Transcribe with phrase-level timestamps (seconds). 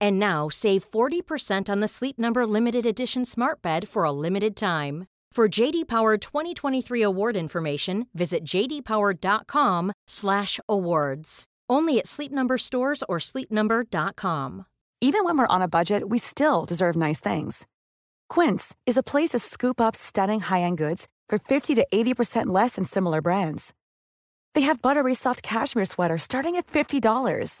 [0.00, 4.56] And now save 40% on the Sleep Number limited edition Smart Bed for a limited
[4.56, 5.06] time.
[5.32, 11.44] For JD Power 2023 award information, visit jdpower.com/awards.
[11.68, 14.64] Only at Sleep Number stores or sleepnumber.com.
[15.02, 17.66] Even when we're on a budget, we still deserve nice things.
[18.30, 22.76] Quince is a place to scoop up stunning high-end goods for 50 to 80% less
[22.76, 23.74] than similar brands.
[24.54, 27.60] They have buttery soft cashmere sweaters starting at $50,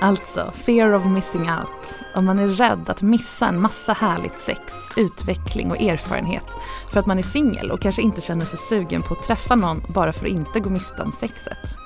[0.00, 2.04] Alltså fear of missing out.
[2.14, 4.60] Om man är rädd att missa en massa härligt sex,
[4.96, 6.46] utveckling och erfarenhet
[6.90, 9.82] för att man är singel och kanske inte känner sig sugen på att träffa någon
[9.88, 11.76] bara för att inte gå miste om sexet.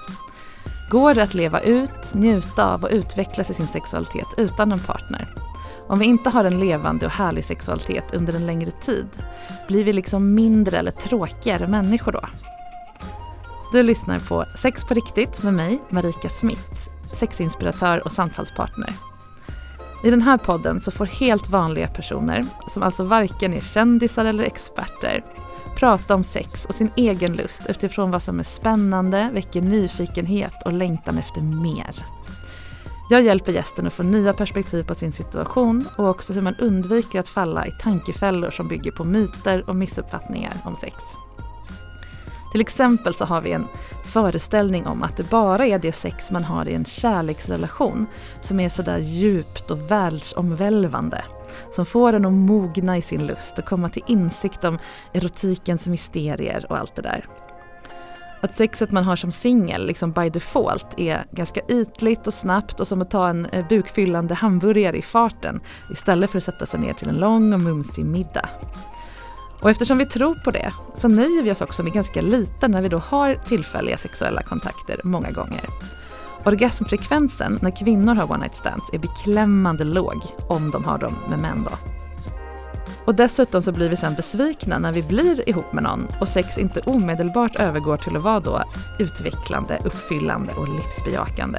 [0.90, 5.28] Går det att leva ut, njuta av och utvecklas i sin sexualitet utan en partner?
[5.88, 9.08] Om vi inte har en levande och härlig sexualitet under en längre tid,
[9.68, 12.20] blir vi liksom mindre eller tråkigare människor då?
[13.72, 18.94] Du lyssnar på Sex på riktigt med mig, Marika Smith, sexinspiratör och samtalspartner.
[20.04, 24.44] I den här podden så får helt vanliga personer, som alltså varken är kändisar eller
[24.44, 25.24] experter,
[25.76, 30.72] prata om sex och sin egen lust utifrån vad som är spännande, väcker nyfikenhet och
[30.72, 32.04] längtan efter mer.
[33.10, 37.20] Jag hjälper gästen att få nya perspektiv på sin situation och också hur man undviker
[37.20, 40.94] att falla i tankefällor som bygger på myter och missuppfattningar om sex.
[42.52, 43.66] Till exempel så har vi en
[44.04, 48.06] föreställning om att det bara är det sex man har i en kärleksrelation
[48.40, 51.24] som är sådär djupt och världsomvälvande.
[51.72, 54.78] Som får en att mogna i sin lust och komma till insikt om
[55.12, 57.26] erotikens mysterier och allt det där.
[58.42, 62.88] Att sexet man har som singel, liksom by default, är ganska ytligt och snabbt och
[62.88, 65.60] som att ta en eh, bukfyllande hamburgare i farten
[65.90, 68.48] istället för att sätta sig ner till en lång och mumsig middag.
[69.60, 72.82] Och eftersom vi tror på det så nöjer vi oss också med ganska lite när
[72.82, 75.64] vi då har tillfälliga sexuella kontakter många gånger.
[76.44, 81.38] Orgasmfrekvensen när kvinnor har one night stands är beklämmande låg om de har dem med
[81.38, 81.76] män då.
[83.04, 86.58] Och dessutom så blir vi sen besvikna när vi blir ihop med någon och sex
[86.58, 88.62] inte omedelbart övergår till att vara då
[88.98, 91.58] utvecklande, uppfyllande och livsbejakande.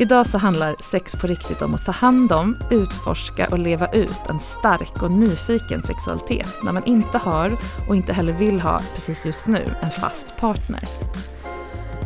[0.00, 4.20] Idag så handlar sex på riktigt om att ta hand om, utforska och leva ut
[4.28, 7.56] en stark och nyfiken sexualitet när man inte har
[7.88, 10.84] och inte heller vill ha precis just nu en fast partner.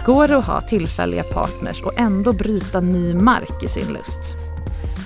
[0.06, 4.34] Går det att ha tillfälliga partners och ändå bryta ny mark i sin lust?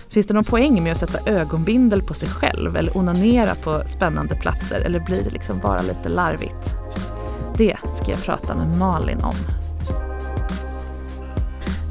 [0.09, 4.35] Finns det någon poäng med att sätta ögonbindel på sig själv eller onanera på spännande
[4.35, 6.75] platser eller blir det liksom bara lite larvigt?
[7.57, 9.68] Det ska jag prata med Malin om.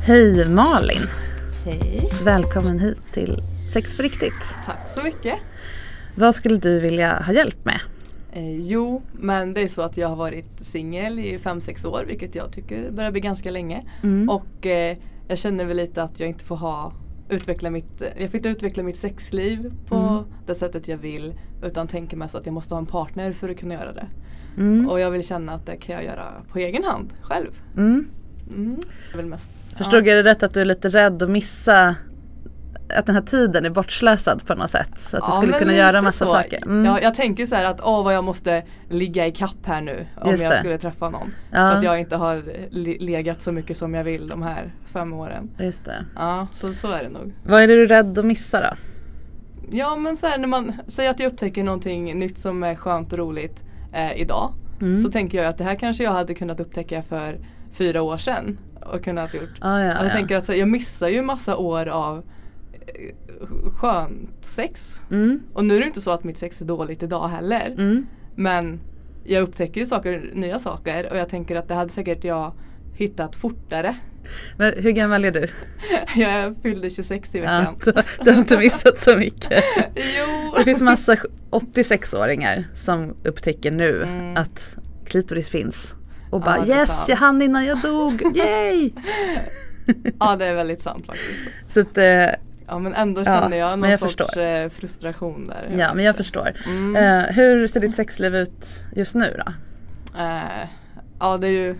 [0.08, 1.02] Hej Malin!
[1.66, 2.10] Hej!
[2.26, 3.42] Välkommen hit till
[3.74, 4.56] Sex på riktigt.
[4.66, 5.36] Tack så mycket!
[6.16, 7.80] Vad skulle du vilja ha hjälp med?
[8.32, 12.36] Eh, jo, men det är så att jag har varit singel i 5-6 år vilket
[12.36, 13.84] jag tycker börjar bli ganska länge.
[14.04, 14.30] Mm.
[14.30, 14.98] Och eh,
[15.28, 16.94] jag känner väl lite att jag inte får ha
[17.30, 20.24] utveckla mitt, jag får inte utveckla mitt sexliv på Mm.
[20.46, 23.58] det sättet jag vill utan tänker mest att jag måste ha en partner för att
[23.58, 24.08] kunna göra det.
[24.58, 24.90] Mm.
[24.90, 27.52] Och jag vill känna att det kan jag göra på egen hand själv.
[27.78, 28.08] Mm.
[28.56, 28.78] Mm.
[29.12, 31.96] Jag vill mest, Förstod jag det rätt att du är lite rädd att missa
[32.98, 34.90] att den här tiden är bortslösad på något sätt?
[34.98, 36.32] Så att du Ja, skulle men kunna göra massa så.
[36.32, 36.58] saker?
[36.64, 36.86] Mm.
[36.86, 40.08] Ja, jag tänker så här att åh vad jag måste ligga i kapp här nu
[40.16, 40.58] om Just jag det.
[40.58, 41.34] skulle träffa någon.
[41.52, 41.58] Ja.
[41.58, 45.14] För att jag inte har le- legat så mycket som jag vill de här fem
[45.14, 45.50] åren.
[45.60, 46.06] Just det.
[46.16, 47.34] Ja, så, så är det nog.
[47.46, 48.76] Vad är det du är rädd att missa då?
[49.72, 53.12] Ja men så här när man säger att jag upptäcker någonting nytt som är skönt
[53.14, 53.64] och roligt
[53.94, 54.54] eh, idag.
[54.82, 55.04] Mm.
[55.04, 57.38] så tänker jag att det här kanske jag hade kunnat upptäcka för
[57.74, 58.58] fyra år sedan.
[58.94, 59.50] Och kunnat gjort.
[59.62, 60.16] Ah, ja, Och jag ja.
[60.16, 64.92] tänker att så, jag missar ju massa år av eh, skönt sex.
[65.12, 65.40] Mm.
[65.54, 67.76] Och nu är det inte så att mitt sex är dåligt idag heller.
[67.78, 68.06] Mm.
[68.36, 68.80] Men
[69.24, 72.54] jag upptäcker ju saker, nya saker och jag tänker att det hade säkert jag
[72.94, 73.96] hittat fortare.
[74.58, 75.48] Men hur gammal är du?
[76.16, 77.76] Jag fyllde 26 i Ja, veckan.
[77.86, 77.94] du,
[78.26, 79.64] du har inte missat så mycket.
[79.96, 80.54] Jo!
[80.58, 81.16] Det finns massa
[81.52, 84.38] 86-åringar som upptäcker nu Mm.
[84.38, 85.96] att klitoris finns.
[86.30, 88.92] Och Ja, bara är yes, jag hann innan jag dog, yay!
[90.20, 91.50] Ja det är väldigt sant faktiskt.
[91.68, 92.26] Så att, eh,
[92.70, 94.42] Ja men ändå Ja, känner jag men någon jag sorts förstår.
[94.42, 95.78] eh, frustration där.
[95.80, 96.52] ja men jag förstår.
[96.68, 96.96] Mm.
[96.96, 98.66] Eh, hur ser ditt sexliv ut
[98.96, 99.52] just nu då?
[100.20, 100.68] Eh,
[101.20, 101.76] ja det är ju,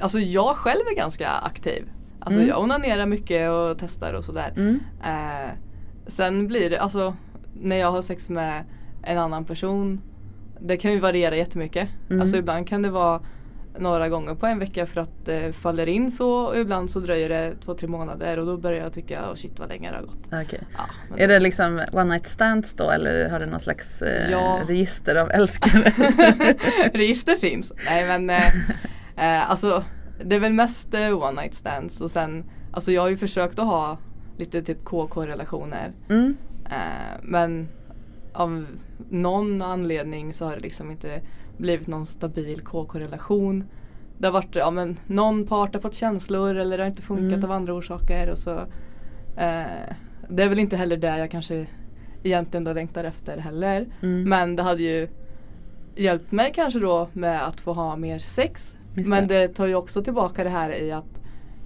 [0.00, 1.84] alltså jag själv är ganska aktiv.
[2.20, 2.48] Alltså Mm.
[2.48, 4.52] jag onanerar mycket och testar och sådär.
[4.56, 4.80] Mm.
[5.04, 5.50] Eh,
[6.06, 7.16] sen blir det, alltså
[7.62, 8.64] när jag har sex med
[9.02, 10.00] en annan person
[10.60, 11.88] Det kan ju variera jättemycket.
[12.10, 12.20] Mm.
[12.22, 13.20] Alltså ibland kan det vara
[13.78, 17.28] några gånger på en vecka för att det faller in så och ibland så dröjer
[17.28, 20.02] det två, tre månader och då börjar jag tycka oh shit vad länge det har
[20.04, 20.26] gått.
[20.44, 20.60] Okej.
[20.76, 24.60] Ja, Är det liksom one night stands då eller har du någon slags eh, Ja.
[24.66, 25.90] register av älskare?
[26.92, 27.72] Register finns.
[27.86, 28.46] Nej men eh,
[29.36, 29.84] eh, alltså
[30.24, 33.58] det är väl mest eh, one night stands och sen Alltså jag har ju försökt
[33.58, 33.98] att ha
[34.38, 35.92] lite typ KK-relationer.
[36.10, 36.36] mm.
[36.70, 37.68] Eh, men
[38.32, 38.66] av
[39.10, 41.20] någon anledning så har det liksom inte
[41.56, 43.64] blivit någon stabil KK-relation.
[44.18, 47.24] Det har varit, ja men någon part har fått känslor eller det har inte funkat
[47.38, 47.44] Mm.
[47.44, 48.50] av andra orsaker och så
[49.36, 49.64] eh,
[50.28, 51.66] Det är väl inte heller det jag kanske
[52.22, 53.86] egentligen då längtar efter heller.
[54.02, 54.28] Mm.
[54.28, 55.08] Men det hade ju
[55.96, 58.76] hjälpt mig kanske då med att få ha mer sex.
[58.96, 59.46] Just Men det.
[59.46, 61.20] det tar ju också tillbaka det här i att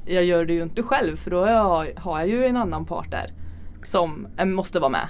[0.07, 1.49] jag gör det ju inte själv för då har
[1.87, 3.33] jag, har jag ju en annan part där
[3.87, 5.09] som eh, måste vara med.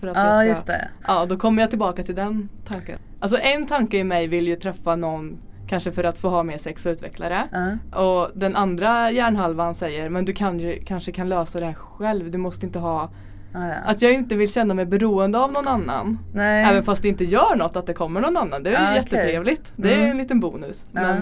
[0.00, 0.88] För att Ja ska- just det.
[1.06, 2.98] Ja då kommer jag tillbaka till den tanken.
[3.20, 5.38] Alltså en tanke i mig vill ju träffa någon
[5.68, 7.48] kanske för att få ha mer sex och utveckla det.
[7.52, 7.98] Ja.
[8.00, 12.30] Och den andra hjärnhalvan säger men du kan ju, kanske kan lösa det här själv.
[12.30, 13.10] Du måste inte ha
[13.52, 13.72] ja.
[13.84, 16.18] Att jag inte vill känna mig beroende av någon annan.
[16.34, 16.64] Nej.
[16.64, 18.62] Även fast det inte gör något att det kommer någon annan.
[18.62, 19.72] Det är Ah, jättetrevligt.
[19.76, 20.10] Det är Mm.
[20.10, 20.84] en liten bonus.
[20.92, 21.00] Ja.
[21.02, 21.16] Men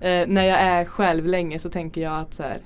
[0.00, 2.58] eh, när jag är själv länge så tänker jag att så här,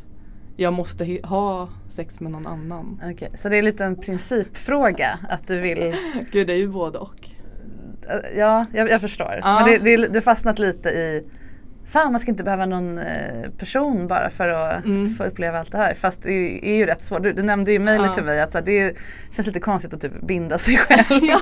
[0.57, 3.01] jag måste ha sex med någon annan.
[3.13, 5.95] Okej, Så det är lite en principfråga att du vill
[6.33, 7.28] Gud det är ju både och.
[8.37, 9.39] Ja, jag, jag förstår.
[9.43, 9.55] Ja.
[9.61, 11.25] Men det, det, du har fastnat lite i
[11.87, 15.15] Fan man ska inte behöva någon eh, person bara för att Mm.
[15.15, 15.95] få uppleva allt det här.
[15.95, 17.23] Fast det är ju, är ju rätt svårt.
[17.23, 18.15] Du, du nämnde ju mejlet Ja.
[18.15, 18.97] till mig att så det
[19.31, 21.05] känns lite konstigt att typ binda sig själv.
[21.23, 21.41] ja,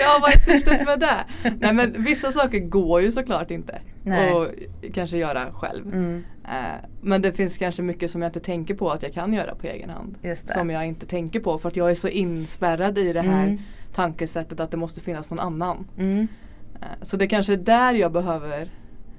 [0.00, 1.24] ja, vad är syftet med det?
[1.60, 3.80] Nej men vissa saker går ju såklart inte.
[4.02, 4.32] Nej.
[4.32, 4.48] Och
[4.94, 5.86] kanske göra själv.
[5.94, 9.32] Mm, Eh, men det finns kanske mycket som jag inte tänker på att jag kan
[9.32, 10.16] göra på egen hand.
[10.22, 10.36] det.
[10.36, 13.58] Som jag inte tänker på för att jag är så inspärrad i det här Mm.
[13.96, 15.86] Tankesättet att det måste finnas någon annan.
[15.98, 16.28] Mm,
[16.80, 18.68] Eh, Så det kanske är där jag behöver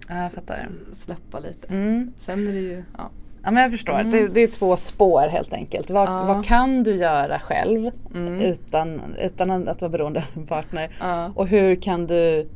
[0.10, 1.68] ja, jag släppa lite.
[1.68, 2.14] Mm.
[2.18, 3.10] Sen är det ju, ja.
[3.44, 3.94] Ja men jag förstår.
[4.00, 4.12] Mm.
[4.12, 5.90] Det, det är två spår helt enkelt.
[5.90, 6.24] Vad, Ja.
[6.24, 8.40] vad kan du göra själv Mm.
[8.42, 10.90] utan, utan att vara beroende av en partner?
[11.36, 12.48] Och hur kan du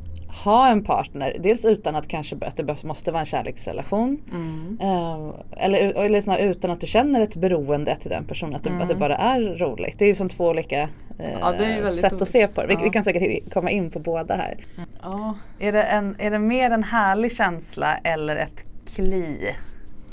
[0.43, 1.37] ha en partner?
[1.39, 4.21] Dels utan att kanske att det måste vara en kärleksrelation.
[4.31, 4.77] Mm.
[4.81, 5.29] Eh,
[5.65, 8.55] eller, eller snarare utan att du känner ett beroende till den personen.
[8.55, 9.99] Att det, att det bara är roligt.
[9.99, 10.81] Det är ju som två olika
[11.19, 12.67] eh, Ja, sätt att se på det.
[12.67, 12.79] Vi, Ja.
[12.83, 14.57] vi kan säkert komma in på båda här.
[15.01, 15.35] Ja.
[15.59, 19.55] Är det, en, är det mer en härlig känsla eller ett kli?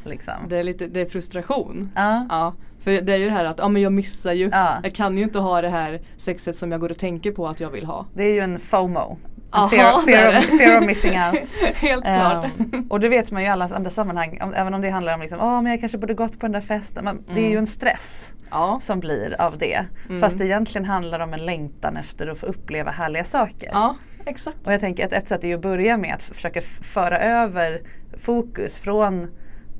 [0.04, 0.34] Liksom?
[0.48, 1.90] Det, är lite, det är frustration.
[1.96, 2.26] Ja.
[2.28, 4.50] Ja, för det är ju det här att ja, men jag missar ju.
[4.52, 4.74] Ja.
[4.82, 7.60] Jag kan ju inte ha det här sexet som jag går och tänker på att
[7.60, 8.06] jag vill ha.
[8.14, 9.16] Det är ju en FOMO.
[9.50, 11.52] Aha, fear, of, fear of missing out.
[11.74, 12.44] Helt klart.
[12.72, 14.38] Ehm, och det vet man ju i alla andra sammanhang.
[14.42, 16.52] Om, även om det handlar om liksom, åh men jag kanske borde gått på den
[16.52, 17.04] där festen.
[17.04, 18.78] Men det är ju en stress Ja.
[18.82, 19.84] som blir av det.
[20.08, 20.20] Mm.
[20.20, 23.68] Fast det egentligen handlar om en längtan efter att få uppleva härliga saker.
[23.72, 24.58] ja, exakt.
[24.66, 27.80] Och jag tänker att ett sätt är ju att börja med att försöka föra över
[28.18, 29.22] fokus från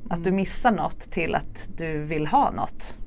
[0.07, 0.23] att Mm.
[0.23, 2.99] du missar något till att du vill ha något.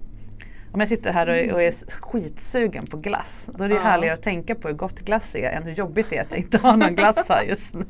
[0.74, 3.86] Om jag sitter här och är, och är skitsugen på glass, då är det Mm.
[3.86, 3.92] Ja.
[3.92, 6.40] härligare att tänka på hur gott glass är än hur jobbigt det är att jag
[6.40, 7.82] inte har någon glass här just nu.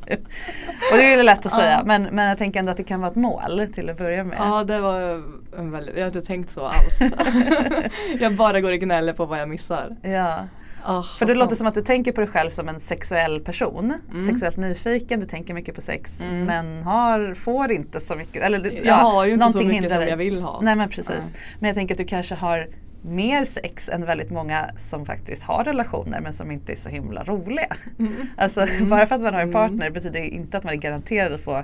[0.92, 1.82] Och det är ju lätt att säga, Ja.
[1.86, 4.38] men, men jag tänker ändå att det kan vara ett mål till att börja med.
[4.40, 5.24] Ja det var
[5.58, 7.00] en väldigt, jag har inte tänkt så alls.
[8.20, 9.96] jag bara går och gnäller på vad jag missar.
[10.02, 10.48] Ja.
[10.88, 13.94] Oh, För det låter som att du tänker på dig själv som en sexuell person.
[14.12, 14.28] Mm.
[14.28, 16.46] Sexuellt nyfiken, du tänker mycket på sex Mm.
[16.46, 18.44] men har, får inte så mycket.
[18.44, 20.10] Eller, Jag ja, har ju inte så mycket som dig.
[20.10, 20.60] jag vill ha.
[20.62, 21.10] Nej men precis.
[21.10, 21.34] Nej.
[21.60, 22.68] Men jag tänker att du kanske har
[23.04, 27.24] mer sex än väldigt många som faktiskt har relationer men som inte är så himla
[27.24, 27.76] roliga.
[28.00, 28.14] Mm.
[28.38, 31.42] Alltså bara för att man har en partner betyder inte att man är garanterad att
[31.42, 31.64] få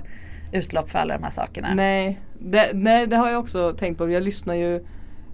[0.52, 1.74] utlopp för alla de här sakerna.
[1.74, 4.10] Nej det, nej, det har jag också tänkt på.
[4.10, 4.86] Jag lyssnar ju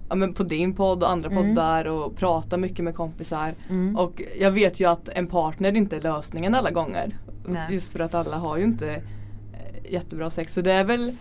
[0.09, 1.43] ja, men på din podd och andra Mm.
[1.55, 3.53] poddar och pratar mycket med kompisar.
[3.69, 3.95] Mm.
[3.97, 7.17] Och jag vet ju att en partner inte är lösningen alla gånger.
[7.47, 7.73] Nej.
[7.73, 10.53] Just för att alla har ju inte eh, jättebra sex.
[10.53, 11.15] Så det är väl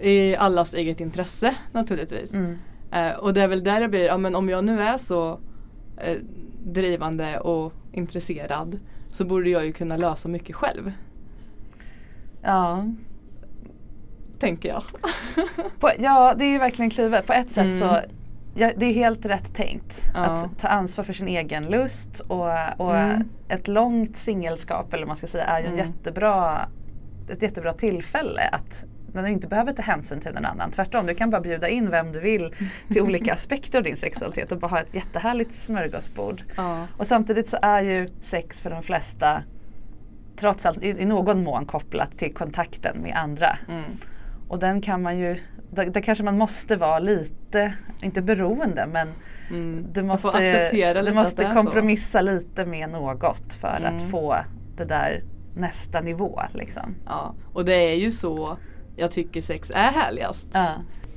[0.00, 2.32] eh, i allas eget intresse naturligtvis.
[2.34, 2.58] Mm.
[2.92, 5.38] Eh, och det är väl där det blir, ja men om jag nu är så
[5.96, 6.16] eh,
[6.64, 8.78] drivande och intresserad
[9.10, 10.92] så borde jag ju kunna lösa mycket själv.
[12.42, 12.84] Ja.
[14.42, 14.82] Tänker jag.
[15.80, 17.26] På, ja, det är ju verkligen kluvet.
[17.26, 17.78] På ett sätt Mm.
[17.78, 18.00] så
[18.54, 20.02] Ja, det är helt rätt tänkt.
[20.14, 20.20] Ja.
[20.20, 23.28] Att ta ansvar för sin egen lust och, och Mm.
[23.48, 25.78] ett långt singelskap eller man ska säga är ju Mm.
[25.78, 26.60] jättebra,
[27.32, 28.84] ett jättebra tillfälle att
[29.14, 30.70] när du inte behöver ta hänsyn till någon annan.
[30.70, 32.54] Tvärtom, du kan bara bjuda in vem du vill
[32.92, 36.42] till olika aspekter av din sexualitet och bara ha ett jättehärligt smörgåsbord.
[36.56, 36.86] Ja.
[36.98, 39.42] Och samtidigt så är ju sex för de flesta
[40.36, 43.58] trots allt i, i någon mån kopplat till kontakten med andra.
[43.68, 43.84] Mm.
[44.52, 45.38] Och den kan man ju,
[45.70, 49.08] där, där kanske man måste vara lite, inte beroende men
[49.50, 49.86] Mm.
[49.92, 51.54] du måste, du måste är så.
[51.54, 53.96] kompromissa lite med något för Mm.
[53.96, 54.36] att få
[54.76, 55.22] det där
[55.54, 56.40] nästa nivå.
[56.52, 56.94] Liksom.
[57.06, 57.34] Ja.
[57.52, 58.56] Och det är ju så
[58.96, 60.48] jag tycker sex är härligast.
[60.52, 60.68] Ja.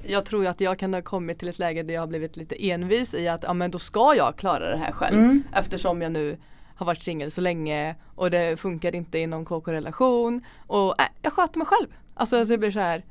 [0.08, 2.70] Jag tror att jag kan ha kommit till ett läge där jag har blivit lite
[2.72, 5.18] envis i att ja, men då ska jag klara det här själv.
[5.18, 5.44] Mm.
[5.54, 6.38] Eftersom jag nu
[6.76, 10.46] har varit singel så länge och det funkar inte i någon KK-relation.
[10.68, 11.88] Och äh, jag sköter mig själv.
[12.14, 13.04] Alltså det blir så här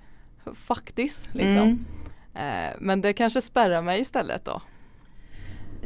[0.54, 1.56] faktiskt liksom.
[1.56, 1.84] Mm.
[2.34, 4.62] Eh, men det kanske spärrar mig istället då.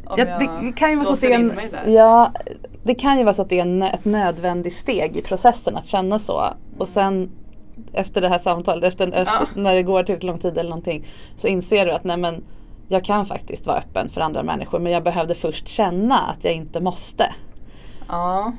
[0.05, 1.53] Ja, det, kan ju vara så att det en,
[1.85, 2.33] ja,
[2.83, 5.85] det kan ju vara så att det är en, ett nödvändigt steg i processen att
[5.85, 6.43] känna så.
[6.77, 7.31] Och sen
[7.93, 9.47] efter det här samtalet, efter, efter, Ja.
[9.55, 12.43] när det går tillräckligt lång tid eller någonting så inser du att nej men
[12.87, 16.53] jag kan faktiskt vara öppen för andra människor men jag behövde först känna att jag
[16.53, 17.33] inte måste.
[18.07, 18.53] Ja,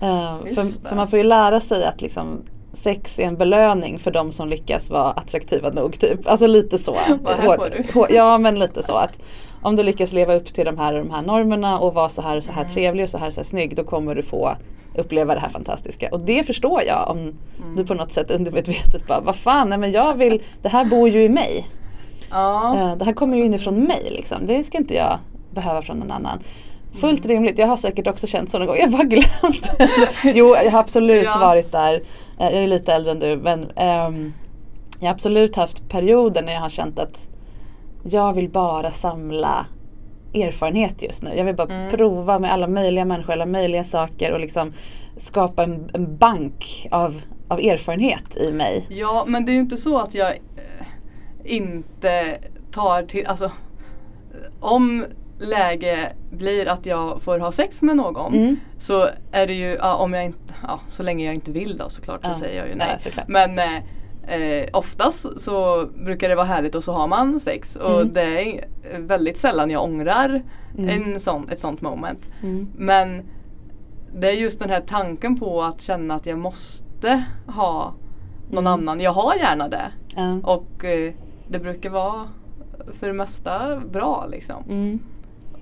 [0.45, 4.10] Just för, för man får ju lära sig att liksom sex är en belöning för
[4.10, 6.00] de som lyckas vara attraktiva nog.
[6.00, 6.20] Typ.
[6.28, 6.96] Alltså lite så.
[7.08, 7.82] Du.
[7.92, 9.20] hår- ja men lite så att
[9.62, 12.36] om du lyckas leva upp till de här de här normerna och vara så här
[12.36, 12.64] och så Mm.
[12.64, 14.56] här trevlig och så här så här snygg då kommer du få
[14.94, 16.08] uppleva det här fantastiska.
[16.12, 17.36] Och det förstår jag om Mm.
[17.76, 21.08] du på något sätt undermedvetet bara vad fan, nej men jag vill, det här bor
[21.08, 21.66] ju i mig.
[22.30, 22.76] ja.
[22.78, 24.46] Eh, Det här kommer ju inifrån mig liksom.
[24.46, 25.18] Det ska inte jag
[25.54, 26.38] behöva från någon annan.
[27.00, 27.34] Fullt Mm.
[27.36, 27.58] rimligt.
[27.58, 28.76] Jag har säkert också känt så någon gång.
[28.76, 29.70] Jag har bara glömt.
[30.36, 31.38] jo, jag har absolut Ja.
[31.40, 32.02] varit där.
[32.40, 33.37] Eh, Jag är lite äldre än du.
[33.37, 34.32] Men ehm,
[35.00, 37.28] jag har absolut haft perioder när jag har känt att
[38.04, 39.66] jag vill bara samla
[40.35, 41.30] erfarenhet just nu.
[41.37, 41.90] Jag vill bara Mm.
[41.90, 44.73] prova med alla möjliga människor, alla möjliga saker och liksom
[45.16, 48.87] skapa en, en bank av, av erfarenhet i mig.
[48.90, 50.87] Ja men det är ju inte så att jag eh,
[51.44, 52.38] inte
[52.70, 53.50] tar till, alltså
[54.61, 55.04] om
[55.40, 58.56] läge blir att jag får ha sex med någon Mm.
[58.78, 61.88] så är det ju, ja, om jag inte, ja, så länge jag inte vill då
[61.88, 62.87] såklart så säger jag ju nej.
[63.28, 63.76] Men eh,
[64.42, 68.12] eh, oftast så brukar det vara härligt och så har man sex och Mm.
[68.12, 68.64] det är
[68.99, 70.42] väldigt sällan jag ångrar
[70.78, 70.88] Mm.
[71.14, 72.28] en sån, ett sånt moment.
[72.42, 72.68] Mm.
[72.76, 73.23] Men
[74.14, 77.94] det är just den här tanken på att känna att jag måste ha
[78.50, 78.73] någon Mm.
[78.80, 79.00] annan.
[79.00, 79.90] Jag har gärna det.
[80.44, 81.12] Och eh,
[81.49, 82.28] det brukar vara
[83.00, 84.64] för det mesta bra liksom.
[84.70, 84.99] Mm.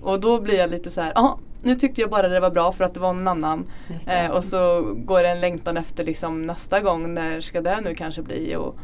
[0.02, 2.72] Och då blir jag lite så här, ja nu tyckte jag bara det var bra
[2.72, 3.66] för att det var någon annan.
[4.06, 7.94] Eh, och så går det en längtan efter liksom nästa gång, när ska det nu
[7.94, 8.56] kanske bli?
[8.56, 8.76] Och,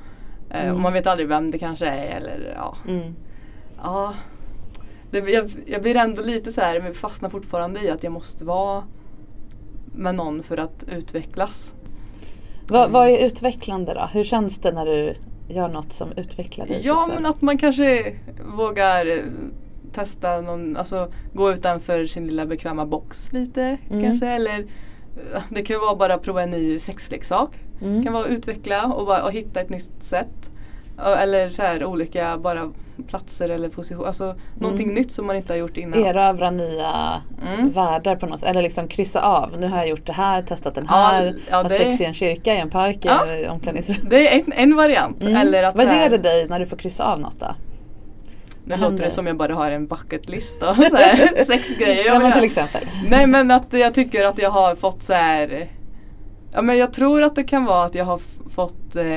[0.50, 0.74] eh, Mm.
[0.74, 2.76] och man vet aldrig vem det kanske är eller ja.
[2.88, 3.14] Mm.
[3.82, 4.14] ja.
[5.10, 8.44] Det, jag, jag blir ändå lite så här, men fastnar fortfarande i att jag måste
[8.44, 8.84] vara
[9.94, 11.74] med någon för att utvecklas.
[12.68, 14.08] Vad, vad är utvecklande då?
[14.12, 15.14] Hur känns det när du
[15.48, 18.14] gör något som utvecklar dig Ja men att man kanske
[18.56, 19.06] vågar
[19.94, 24.02] testa någon, alltså gå utanför sin lilla bekväma box lite Mm.
[24.04, 24.26] kanske.
[24.28, 27.50] Eller eh, det kan vara bara att prova en ny sexleksak.
[27.80, 28.04] Det Mm.
[28.04, 30.50] kan vara att utveckla och, bara, och hitta ett nytt sätt.
[30.96, 32.70] Ja, Eller så här olika bara
[33.08, 34.06] platser eller positioner.
[34.06, 36.04] Alltså någonting nytt som man inte har gjort innan.
[36.04, 37.22] Erövra nya
[37.54, 37.70] Mm.
[37.72, 38.48] världar på något sätt.
[38.48, 39.54] Eller liksom kryssa av.
[39.58, 41.34] Nu har jag gjort det här, testat den Ja, här.
[41.50, 43.26] ja, haft det- sex i en kyrka, i en park, Ja.
[43.36, 43.96] i omklädningsrum.
[44.10, 45.22] Det är en, en variant.
[45.22, 45.36] Mm.
[45.36, 47.46] Eller att Vad ger det dig när du får kryssa av något då?
[48.66, 51.96] Nu låter det som jag bara har en bucket list av så här, sex grejer
[51.96, 52.82] jag Ja vill men till exempel.
[53.10, 55.68] Nej men att jag tycker att jag har fått så här.
[56.52, 58.20] Ja men jag tror att det kan vara att jag har
[58.54, 59.12] fått eh,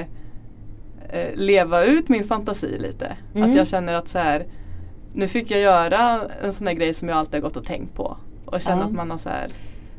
[1.10, 3.18] eh, leva ut min fantasi lite.
[3.36, 3.50] Mm.
[3.50, 4.46] Att jag känner att så här.
[5.14, 7.94] Nu fick jag göra en sån här grej som jag alltid har gått och tänkt
[7.96, 8.18] på.
[8.46, 8.86] Och känna Ja.
[8.86, 9.48] att man har så här.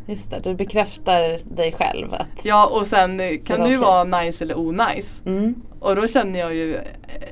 [0.09, 2.15] Just det, du bekräftar dig själv.
[2.15, 3.77] Att, Ja och sen eh, kan okej.
[3.77, 5.23] vara nice eller onajs.
[5.27, 5.55] Mm.
[5.81, 6.83] Och då känner jag ju, eh,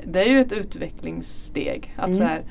[0.04, 1.94] det är ju ett utvecklingssteg.
[1.96, 2.18] Att Mm.
[2.18, 2.42] så här,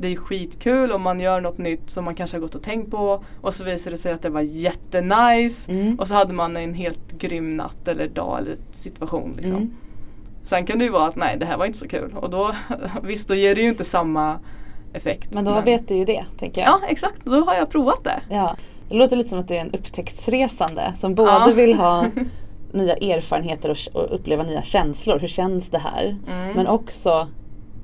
[0.00, 2.90] det är skitkul om man gör något nytt som man kanske har gått och tänkt
[2.90, 3.24] på.
[3.40, 5.70] Och så visar det sig att det var jättenice.
[5.72, 5.98] Mm.
[5.98, 9.32] Och så hade man en helt grym natt eller dag eller situation.
[9.36, 9.56] Liksom.
[9.56, 9.74] Mm.
[10.44, 12.14] Sen kan det ju vara att nej det här var inte så kul.
[12.16, 12.52] Och då,
[13.02, 14.38] visst då ger det ju inte samma
[14.92, 15.34] effekt.
[15.34, 16.68] Men då vet du ju det, tänker jag.
[16.70, 18.20] Ja exakt, då har jag provat det.
[18.30, 18.56] Ja.
[18.88, 21.52] Det låter lite som att du är en upptäcktsresande som både Ja.
[21.54, 22.04] vill ha
[22.72, 25.18] nya erfarenheter och, och uppleva nya känslor.
[25.18, 26.16] Hur känns det här?
[26.32, 26.52] Mm.
[26.56, 27.28] Men också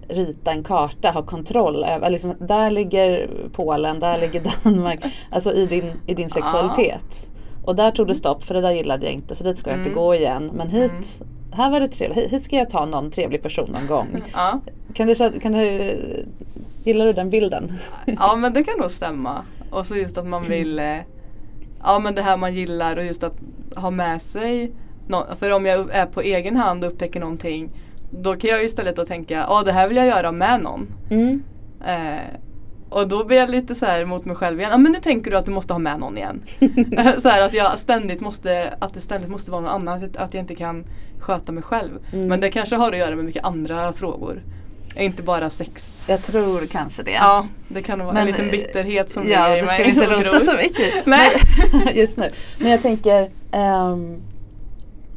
[0.09, 5.05] rita en karta, ha kontroll över, liksom, där ligger Polen, där ligger Danmark.
[5.31, 7.29] Alltså i din, i din sexualitet.
[7.65, 9.75] Och där tog det stopp för det där gillade jag inte så dit ska jag
[9.77, 9.87] Mm.
[9.89, 10.51] inte gå igen.
[10.55, 14.09] Men hit, här var det trevligt, hit, ska jag ta någon trevlig person någon gång.
[14.33, 14.61] Ja.
[14.95, 15.95] Kan du, kan du,
[16.85, 17.73] gillar du den bilden?
[18.07, 19.45] ja men det kan nog stämma.
[19.73, 20.97] Och så just att man vill eh,
[21.85, 23.37] Ja men det här man gillar och just att
[23.77, 24.73] ha med sig
[25.09, 27.71] nå- För om jag är på egen hand och upptäcker någonting
[28.11, 30.87] Då kan jag ju istället då tänka ja det här vill jag göra med någon.
[31.11, 31.43] Mm.
[31.87, 32.21] Eh,
[32.91, 34.71] och då blir jag lite så här mot mig själv igen.
[34.73, 36.43] Ja men nu tänker du att du måste ha med någon igen.
[37.23, 40.05] så här att jag ständigt måste, att det ständigt måste vara någon annan.
[40.05, 40.85] Att, att jag inte kan
[41.19, 41.91] sköta mig själv.
[42.13, 42.29] Mm.
[42.29, 44.43] Men det kanske har att göra med mycket andra frågor.
[44.97, 46.03] Inte bara sex.
[46.07, 47.11] Jag tror kanske det.
[47.11, 49.85] Ja, det kan vara Men, en liten bitterhet som Ja, ligger i det ska mig
[49.85, 50.93] vi inte rota så mycket i.
[51.05, 51.31] Nej.
[51.95, 52.31] Just nu.
[52.59, 54.23] Men jag tänker, ehm,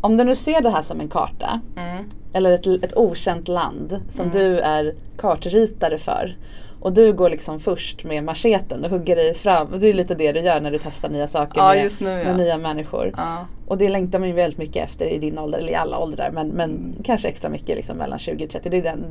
[0.02, 2.04] om du nu ser det här som en karta, Mm.
[2.34, 4.38] eller ett, ett okänt land som Mm.
[4.38, 6.38] du är kartritare för.
[6.86, 9.68] Och du går liksom först med macheten och hugger dig fram.
[9.68, 12.10] Och det är lite det du gör när du testar nya saker Ja, med, nu,
[12.10, 12.24] ja.
[12.24, 13.14] med nya människor.
[13.18, 13.48] Ja.
[13.68, 16.32] Och det längtar man ju väldigt mycket efter i din ålder, eller i alla åldrar.
[16.34, 18.70] Men, men kanske extra mycket liksom mellan 20 och 30.
[18.70, 19.06] Det är, den,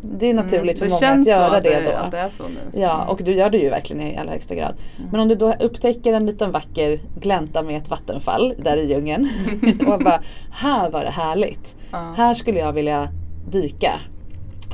[0.00, 1.90] det är naturligt Mm, för det många att så göra att det då.
[1.90, 2.80] Att det är så nu.
[2.80, 4.74] Ja, och du gör det ju verkligen i allra högsta grad.
[5.10, 9.28] Men om du då upptäcker en liten vacker glänta med ett vattenfall där i djungeln
[9.86, 10.20] och bara,
[10.52, 11.76] här var det härligt.
[12.16, 13.08] Här skulle jag vilja
[13.50, 14.00] dyka.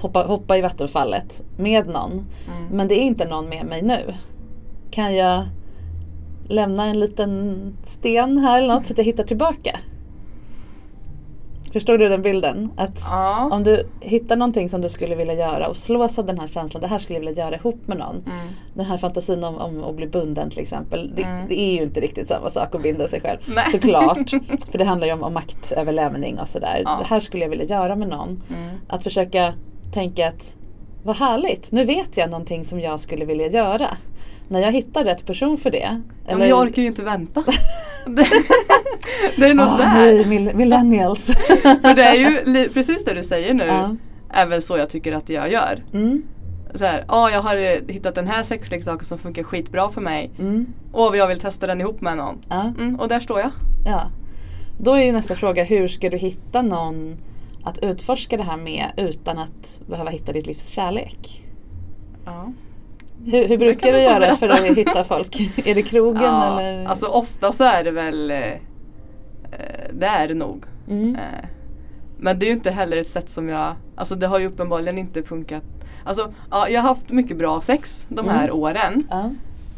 [0.01, 2.13] Hoppa, hoppa i vattenfallet med någon.
[2.13, 2.67] Mm.
[2.71, 4.15] Men det är inte någon med mig nu.
[4.91, 5.45] Kan jag
[6.49, 9.79] lämna en liten sten här eller något så att jag hittar tillbaka?
[11.73, 12.71] Förstår du den bilden?
[12.77, 13.49] Att Ja.
[13.53, 16.81] om du hittar någonting som du skulle vilja göra och slås av den här känslan,
[16.81, 18.17] det här skulle jag vilja göra ihop med någon.
[18.17, 18.47] Mm.
[18.75, 21.13] Den här fantasin om, om att bli bunden till exempel.
[21.17, 21.49] Det, Mm.
[21.49, 23.39] det är ju inte riktigt samma sak att binda sig själv.
[23.55, 23.65] Nej.
[23.73, 24.31] Såklart.
[24.71, 26.83] För det handlar ju om, om maktöverlämning och sådär.
[26.85, 26.97] Ja.
[27.01, 28.43] Det här skulle jag vilja göra med någon.
[28.49, 28.77] Mm.
[28.89, 29.55] Att försöka
[29.93, 30.57] tänka att
[31.03, 33.97] vad härligt, nu vet jag någonting som jag skulle vilja göra.
[34.49, 36.01] När jag hittar rätt person för det.
[36.29, 37.45] Ja, men jag orkar ju inte vänta.
[39.37, 39.95] det, är nog Åh, där.
[39.95, 41.27] nej, mill- millennials.
[41.63, 43.65] För det är ju precis det du säger nu.
[43.67, 43.97] Ja.
[44.31, 45.85] Är väl så jag tycker att jag gör.
[45.95, 46.23] Mm,
[46.75, 50.31] Så här, ja jag har eh, hittat den här sexleksaken som funkar skitbra för mig.
[50.39, 52.39] mm, Och jag vill testa den ihop med någon.
[52.49, 53.51] ja, Mm, och där står jag.
[53.87, 54.11] ja.
[54.79, 57.17] Då är ju nästa fråga, hur ska du hitta någon
[57.67, 61.45] att utforska det här med utan att behöva hitta ditt livs kärlek?
[62.25, 62.47] Ja.
[63.25, 65.59] Hur, hur brukar du göra för att hitta folk?
[65.67, 66.85] är det krogen Ja, eller?
[66.87, 68.59] Alltså ofta så är det väl eh, eh,
[69.93, 70.65] Det är det nog.
[70.91, 71.17] mm.
[71.17, 71.49] Eh,
[72.19, 74.99] men det är ju inte heller ett sätt som jag Alltså det har ju uppenbarligen
[74.99, 75.63] inte funkat
[76.05, 78.57] Alltså ja, jag har haft mycket bra sex de här Mm.
[78.61, 79.01] åren.
[79.11, 79.31] ja.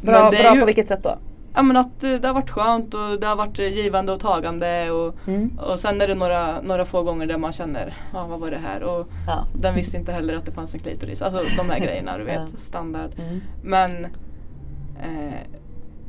[0.03, 1.17] Bra, bra ju- på vilket sätt då?
[1.59, 4.21] Ja men att eh, det har varit skönt och det har varit eh, givande och
[4.21, 5.59] tagande och, Mm.
[5.59, 8.57] och sen är det några, några få gånger där man känner, ja vad var det
[8.59, 8.83] här?
[8.83, 9.45] Och Ja.
[9.55, 11.23] den visste inte heller att det fanns en klitoris.
[11.23, 12.59] Alltså de här grejerna du vet, Ja.
[12.59, 13.11] standard.
[13.19, 13.41] Mm.
[13.63, 14.05] Men
[15.01, 15.35] eh,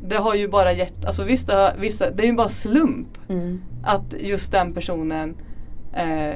[0.08, 3.08] det har ju bara gett, alltså visst det, har, vissa, det är ju bara slump
[3.30, 3.62] Mm.
[3.84, 5.36] att just den personen
[5.94, 6.36] eh,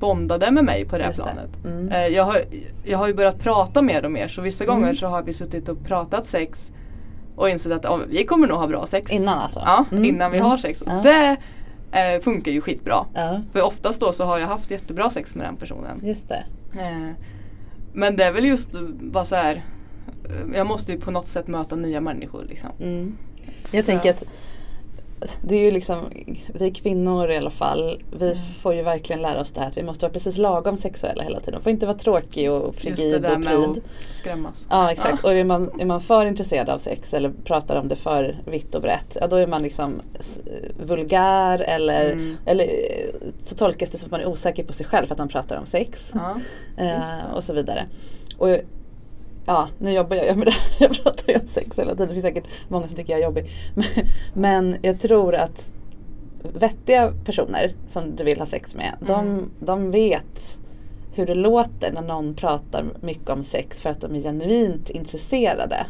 [0.00, 1.30] bondade med mig på det här Just det.
[1.32, 1.50] planet.
[1.66, 1.88] Mm.
[1.88, 2.42] Eh, jag, har,
[2.84, 4.76] jag har ju börjat prata mer och mer så vissa Mm.
[4.76, 6.70] gånger så har vi suttit och pratat sex
[7.38, 9.10] och insett att ja, vi kommer nog ha bra sex.
[9.12, 9.60] Innan alltså?
[9.64, 10.04] Ja, Mm.
[10.04, 10.50] innan vi Mm.
[10.50, 10.82] har sex.
[10.86, 10.92] Ja.
[11.02, 11.36] Det
[11.98, 13.06] eh, funkar ju skitbra.
[13.14, 16.00] Ja, För oftast då så har jag haft jättebra sex med den personen.
[16.04, 16.44] just det.
[16.72, 17.10] Eh,
[17.92, 18.70] men det är väl just
[19.00, 19.54] bara så här.
[20.24, 22.70] eh, Jag måste ju på något sätt möta nya människor liksom.
[22.80, 23.16] Mm.
[23.70, 24.24] Jag tänker att
[25.42, 25.96] det är ju liksom,
[26.54, 28.38] vi kvinnor i alla fall, vi Mm.
[28.62, 31.40] får ju verkligen lära oss det här att vi måste vara precis lagom sexuella hela
[31.40, 31.60] tiden.
[31.62, 33.68] Får inte vara tråkig och frigid och med pryd.
[33.68, 34.66] att skrämmas.
[34.70, 37.96] Ja exakt och är man, är man för intresserad av sex eller pratar om det
[37.96, 40.00] för vitt och brett, ja då är man liksom
[40.86, 42.36] vulgär eller, Mm.
[42.46, 42.66] eller
[43.44, 45.56] så tolkas det som att man är osäker på sig själv för att man pratar
[45.56, 46.12] om sex.
[46.14, 46.36] Ja,
[46.76, 47.86] Eh, och så vidare.
[48.38, 48.48] Och
[49.48, 50.62] ja, nu jobbar jag med det här.
[50.78, 52.06] Jag pratar ju om sex hela tiden.
[52.06, 53.50] Det finns säkert många som tycker jag är jobbig.
[53.74, 53.84] Men,
[54.34, 55.72] men jag tror att
[56.42, 59.50] vettiga personer som du vill ha sex med, de, Mm.
[59.60, 60.60] de vet
[61.12, 65.86] hur det låter när någon pratar mycket om sex för att de är genuint intresserade.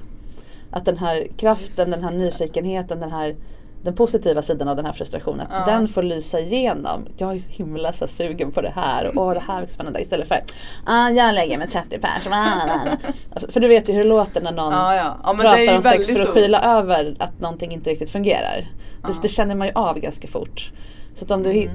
[0.71, 3.37] Att den här kraften, den här nyfikenheten, den här
[3.83, 5.73] den positiva sidan av den här frustrationen, att Ja.
[5.75, 7.07] den får lysa igenom.
[7.17, 10.01] Jag är så himla så sugen på det här och åh, det här är spännande
[10.01, 10.41] istället för
[10.87, 12.27] ah, jag lägger med 30 pers.
[12.31, 13.41] Ah.
[13.49, 15.17] För du vet ju hur det låter när någon Ja, ja.
[15.23, 18.67] ja pratar om sex för att skyla över att någonting inte riktigt fungerar.
[19.07, 20.73] Det, det känner man ju av ganska fort.
[21.15, 21.71] Så om du, Mm.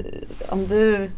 [0.49, 1.11] om du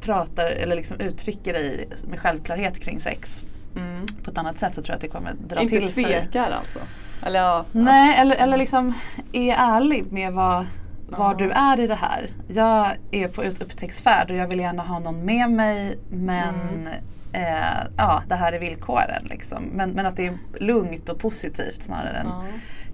[0.00, 3.44] pratar eller liksom uttrycker dig med självklarhet kring sex
[3.76, 4.06] Mm.
[4.24, 6.04] på ett annat sätt så tror jag att det kommer dra Inte till sig.
[6.04, 6.78] tvekar alltså.
[7.26, 7.64] Eller ja.
[7.72, 8.94] Nej, eller, eller liksom
[9.32, 10.66] är ärlig med vad,
[11.08, 12.30] var du är i det här.
[12.48, 16.88] Jag är på upptäcktsfärd och jag vill gärna ha någon med mig men Mm.
[17.32, 19.22] eh, ja, det här är villkoren.
[19.24, 19.62] Liksom.
[19.72, 22.44] Men, men att det är lugnt och positivt snarare än Ja.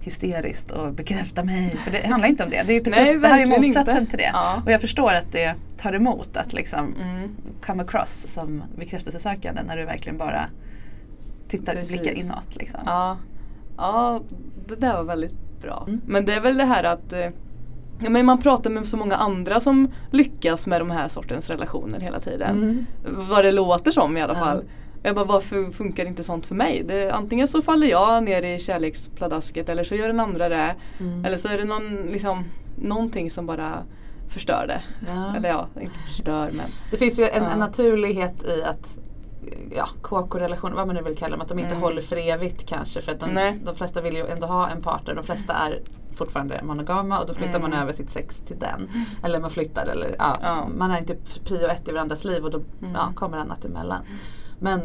[0.01, 1.77] hysteriskt och bekräfta mig.
[1.83, 2.63] För det handlar inte om det.
[2.67, 4.09] Det, är precis, Nej, det här är motsatsen inte.
[4.09, 4.31] till det.
[4.33, 4.61] Ja.
[4.65, 7.29] Och jag förstår att det tar emot att liksom Mm.
[7.65, 10.45] come across som bekräftelsesökande när du verkligen bara
[11.47, 11.89] tittar, Precis.
[11.89, 12.55] blickar inåt.
[12.55, 12.79] Liksom.
[12.85, 13.17] Ja.
[13.77, 14.21] Ja,
[14.67, 15.83] det där var väldigt bra.
[15.87, 16.01] Mm.
[16.05, 17.29] Men det är väl det här att eh,
[17.99, 21.99] ja, men man pratar med så många andra som lyckas med de här sortens relationer
[21.99, 22.57] hela tiden.
[22.57, 22.85] Mm.
[23.29, 24.63] Vad det låter som i alla fall.
[25.03, 26.83] Jag bara, varför funkar inte sånt för mig?
[26.87, 30.75] Det, antingen så faller jag ner i kärlekspladask eller så gör den andra det.
[30.99, 31.25] Mm.
[31.25, 32.43] Eller så är det någon, liksom,
[32.75, 33.83] någonting som bara
[34.29, 34.81] förstör det.
[35.07, 35.35] Ja.
[35.37, 36.65] Eller ja, inte förstör men.
[36.91, 37.49] Det finns ju en, Ja.
[37.49, 38.99] en naturlighet i att
[39.75, 41.81] ja, KK-relationer, vad man nu vill kalla dem, att de inte Mm.
[41.83, 43.01] håller för evigt kanske.
[43.01, 45.15] För att de, de flesta vill ju ändå ha en partner.
[45.15, 45.81] De flesta är
[46.15, 47.83] fortfarande monogama och då flyttar man Mm.
[47.83, 48.89] över sitt sex till den.
[49.23, 50.67] Eller man flyttar eller ja, Ja.
[50.77, 52.93] man är inte prio ett i varandras liv och då Mm.
[52.93, 54.01] ja, kommer annat emellan.
[54.59, 54.81] Men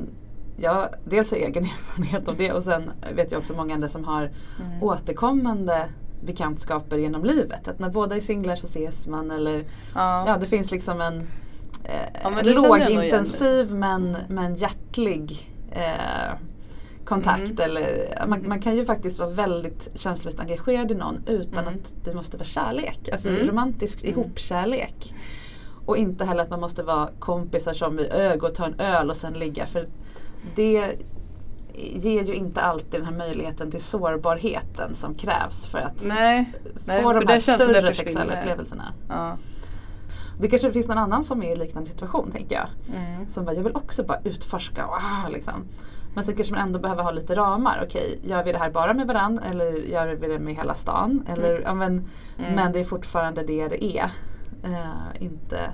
[0.57, 4.05] jag dels har egen erfarenhet av det och sen vet jag också många andra som
[4.05, 4.83] har Mm.
[4.83, 5.87] återkommande
[6.25, 7.69] bekantskaper genom livet.
[7.69, 10.25] Att när båda är singlar så ses man eller Ja.
[10.27, 11.29] Ja det finns liksom en,
[12.23, 16.35] Ja, men igen lågintensiv men, men hjärtlig eh,
[17.05, 17.51] kontakt.
[17.51, 17.61] Mm.
[17.65, 21.75] Eller, man, man kan ju faktiskt vara väldigt känslomässigt engagerad i någon utan Mm.
[21.75, 23.09] att det måste vara kärlek.
[23.13, 23.47] Alltså Mm.
[23.49, 24.15] romantisk Mm.
[24.15, 25.15] ihopkärlek.
[25.87, 28.81] Och inte heller att man måste vara kompisar som vi ö, gå och ta en
[28.81, 29.67] öl och sen ligga.
[29.67, 29.89] För
[30.57, 30.95] det
[31.75, 36.53] ger ju inte alltid den här möjligheten till sårbarheten som krävs för att Nej,
[36.85, 38.93] nej få för de här större sexuella upplevelserna.
[39.09, 39.37] Ja.
[40.41, 42.69] Det kanske finns någon annan som är i liknande situation tänker jag.
[42.97, 43.29] Mm.
[43.31, 44.85] Som bara, jag vill också bara utforska.
[44.87, 45.55] Ah, liksom.
[46.15, 47.81] Men sen kanske man ändå behöver ha lite ramar.
[47.87, 51.25] Okej, gör vi det här bara med varann eller gör vi det med hela stan?
[51.29, 51.93] Eller, ja, men,
[52.39, 52.55] Mm.
[52.55, 54.11] men det är fortfarande det det är.
[54.65, 55.71] Eh, inte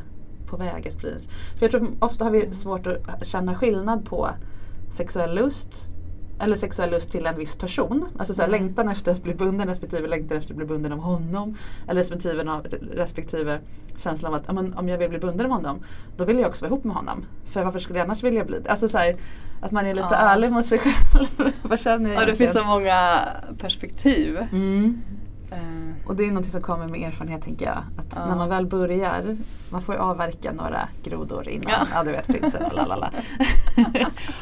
[0.47, 1.15] på väg att bli.
[1.59, 4.29] För jag tror ofta har vi svårt att känna skillnad på
[4.91, 5.89] sexuell lust
[6.41, 8.09] eller sexuell lust till en viss person.
[8.19, 8.61] Alltså så här, Mm.
[8.63, 11.57] längtan efter att bli bunden respektive längtan efter att bli bunden av honom.
[11.89, 13.59] Eller respektive, av, respektive
[13.97, 15.79] känslan av att ja, men, om jag vill bli bunden av honom
[16.17, 17.25] då vill jag också vara ihop med honom.
[17.45, 18.71] För varför skulle jag annars vilja bli det?
[18.71, 19.17] Alltså så här,
[19.61, 20.17] att man är lite Ja.
[20.17, 21.27] ärlig mot sig själv.
[21.63, 23.19] Vad känner jag Ja, det finns så många
[23.59, 24.37] perspektiv.
[24.53, 25.03] Mm.
[25.57, 27.77] Eh, Och det är något som kommer med erfarenhet tänker jag.
[27.77, 28.27] Att Ja.
[28.27, 29.37] när man väl börjar,
[29.71, 31.71] man får ju avverka några grodor innan.
[31.71, 31.87] Ja.
[31.95, 33.11] Ja, du vet prinsen och lalala.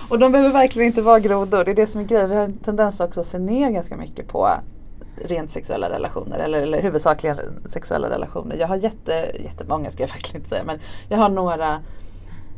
[0.09, 1.64] och de behöver verkligen inte vara grodor.
[1.64, 2.31] Det är det som är grejen.
[2.31, 4.48] Vi har en tendens också att se ner ganska mycket på
[5.24, 8.57] rent sexuella relationer eller, eller huvudsakligen sexuella relationer.
[8.57, 11.79] Jag har jätte, jättemånga ska jag verkligen inte säga men jag har några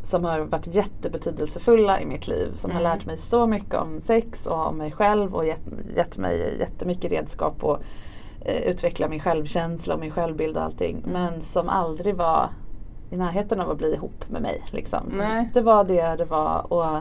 [0.03, 2.53] som har varit jättebetydelsefulla i mitt liv.
[2.55, 2.92] Som har Mm.
[2.92, 5.61] lärt mig så mycket om sex och om mig själv och gett,
[5.97, 7.77] gett mig jättemycket redskap eh,
[8.66, 10.98] utveckla min självkänsla och min självbild och allting.
[10.98, 11.11] Mm.
[11.12, 12.50] Men som aldrig var
[13.11, 14.62] i närheten av att bli ihop med mig.
[14.70, 15.12] Liksom.
[15.16, 15.50] Nej.
[15.54, 16.72] Det var det det var.
[16.72, 16.98] Och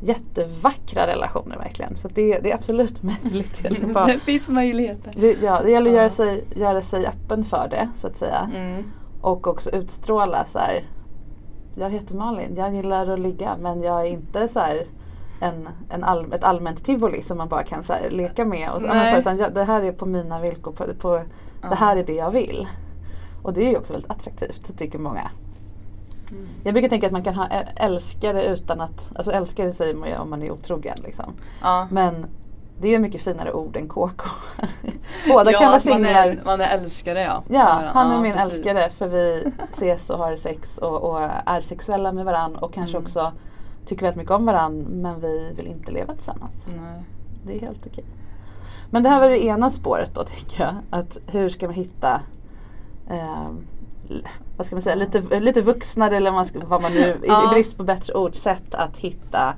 [0.00, 1.96] jättevackra relationer verkligen.
[1.96, 3.62] Så det, det är absolut möjligt.
[3.94, 5.12] Bara- det finns möjligheter.
[5.20, 6.00] det, ja, det gäller att Ja.
[6.00, 8.50] göra sig, göra sig öppen för det så att säga.
[8.54, 8.84] Mm.
[9.20, 10.84] Och också utstråla så här.
[11.74, 14.86] Jag heter Malin, jag gillar att ligga men jag är inte så här
[15.40, 18.70] en, en all, ett allmänt tivoli som man bara kan så här leka med.
[18.70, 21.20] Och så, så, utan jag, det här är på mina villkor, på, på,
[21.62, 21.68] Ja.
[21.68, 22.68] det här är det jag vill.
[23.42, 25.30] Och det är ju också väldigt attraktivt tycker många.
[26.30, 26.46] Mm.
[26.64, 27.46] Jag brukar tänka att man kan ha
[27.76, 31.32] älskare utan att, alltså älskare säger man ju om man är otrogen liksom.
[31.62, 31.88] Ja.
[31.90, 32.26] Men
[32.80, 34.22] det är mycket finare ord än KK.
[35.28, 36.26] Båda ja, kan vara att man singlar.
[36.28, 37.42] är, man är älskare ja.
[37.48, 38.52] Ja, han är Ja, min precis.
[38.52, 42.96] älskare för vi ses och har sex och, och är sexuella med varandra och kanske
[42.96, 43.04] Mm.
[43.04, 43.32] också
[43.88, 46.68] tycker väldigt mycket om varandra men vi vill inte leva tillsammans.
[46.76, 47.02] Nej.
[47.46, 48.04] Det är helt okej.
[48.90, 50.74] Men det här var det ena spåret då tänker jag.
[50.90, 52.20] Att hur ska man hitta
[54.10, 57.04] l- vad ska man säga, lite, lite vuxnare eller man, ska, vad man nu, i,
[57.04, 57.48] i Ja.
[57.52, 59.54] brist på bättre ord, sätt att hitta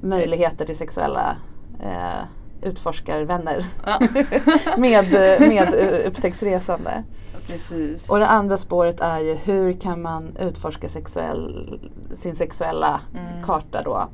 [0.00, 1.36] möjligheter till sexuella
[1.82, 2.24] eh,
[2.62, 3.98] utforskarvänner Ja.
[4.78, 5.10] med,
[5.40, 7.02] med eh, upptäcktsresande.
[7.46, 8.08] Precis.
[8.08, 11.80] Och det andra spåret är ju hur kan man utforska sexuell,
[12.14, 13.42] sin sexuella Mm.
[13.44, 14.08] karta då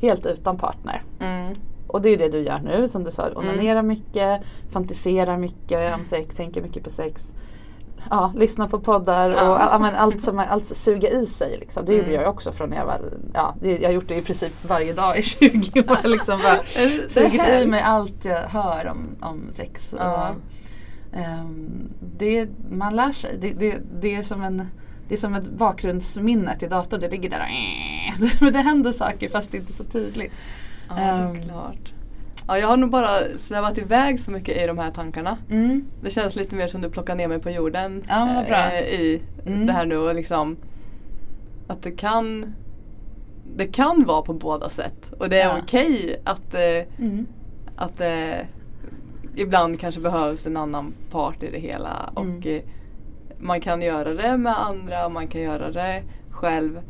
[0.00, 1.02] helt utan partner.
[1.20, 1.52] Mm.
[1.86, 4.40] Och det är ju det du gör nu som du sa, onanera mycket,
[4.70, 7.32] fantisera mycket om sex, tänker mycket på sex.
[8.10, 9.68] Ja, lyssna på poddar och Ja.
[9.72, 11.56] ja, men allt som allt suga i sig.
[11.60, 11.84] Liksom.
[11.86, 12.20] Det gjorde Mm.
[12.20, 13.00] jag också från när jag var,
[13.34, 16.08] ja, jag har gjort det i princip varje dag i 20 år.
[16.08, 16.62] Liksom, bara
[17.08, 19.94] sugit i mig allt jag hör om, om sex.
[19.98, 20.28] Ja.
[20.28, 20.34] Och,
[22.18, 23.38] det, man lär sig.
[23.40, 24.66] Det, det, det, är som en,
[25.08, 27.00] det är som ett bakgrundsminne till datorn.
[27.00, 30.32] Det ligger där och Men det händer saker fast det är inte så tydligt.
[30.88, 31.92] Ja, det är Ehm, klart.
[32.48, 35.38] ja, jag har nog bara svävat iväg så mycket i de här tankarna.
[35.50, 35.84] Mm.
[36.02, 39.66] Det känns lite mer som du plockar ner mig på jorden Ja, eh, i Mm.
[39.66, 40.56] det här nu och liksom
[41.66, 42.54] att det kan
[43.56, 45.58] det kan vara på båda sätt och det är Ja.
[45.62, 47.26] okej att, eh, Mm.
[47.76, 48.46] att eh,
[49.36, 52.42] ibland kanske behövs en annan part i det hela och Mm.
[52.42, 52.62] eh,
[53.38, 56.80] man kan göra det med andra och man kan göra det själv.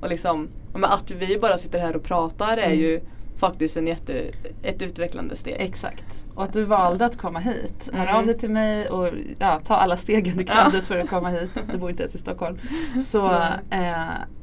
[0.00, 0.48] Och liksom,
[0.82, 2.78] att vi bara sitter här och pratar är Mm.
[2.78, 3.00] ju
[3.38, 4.22] faktiskt en jätte,
[4.62, 5.56] ett utvecklande steg.
[5.58, 6.24] Exakt.
[6.34, 7.90] Och att du valde att komma hit.
[7.92, 8.16] Hör Mm.
[8.16, 11.50] av dig till mig och ja, ta alla stegen det krävdes för att komma hit.
[11.72, 12.58] Du bor inte ens i Stockholm.
[13.00, 13.26] Så
[13.70, 13.92] eh,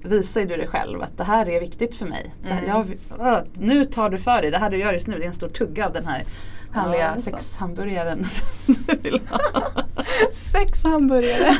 [0.03, 2.33] visar du dig själv att det här är viktigt för mig.
[2.43, 2.69] Här, Mm.
[3.19, 4.51] jag, nu tar du för dig.
[4.51, 6.23] Det här du gör just nu det är en stor tugga av den här
[6.73, 8.25] härliga Ja, sexhamburgaren
[8.65, 9.39] du vill ha.
[10.33, 11.53] Sex hamburgare!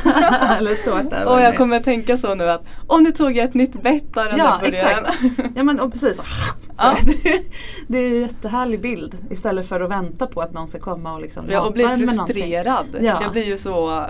[0.58, 1.28] Eller tårta.
[1.34, 4.24] och jag kommer tänka så nu att om nu tog jag ett nytt bett av
[4.24, 5.10] den Ja där exakt.
[5.56, 6.16] Ja men och precis.
[6.16, 6.22] Så,
[6.78, 6.96] Ja.
[7.02, 7.42] det,
[7.88, 11.20] det är en jättehärlig bild istället för att vänta på att någon ska komma och
[11.20, 12.86] liksom Ja, och bli frustrerad.
[13.00, 13.18] Ja.
[13.22, 14.04] Jag blir ju så eh,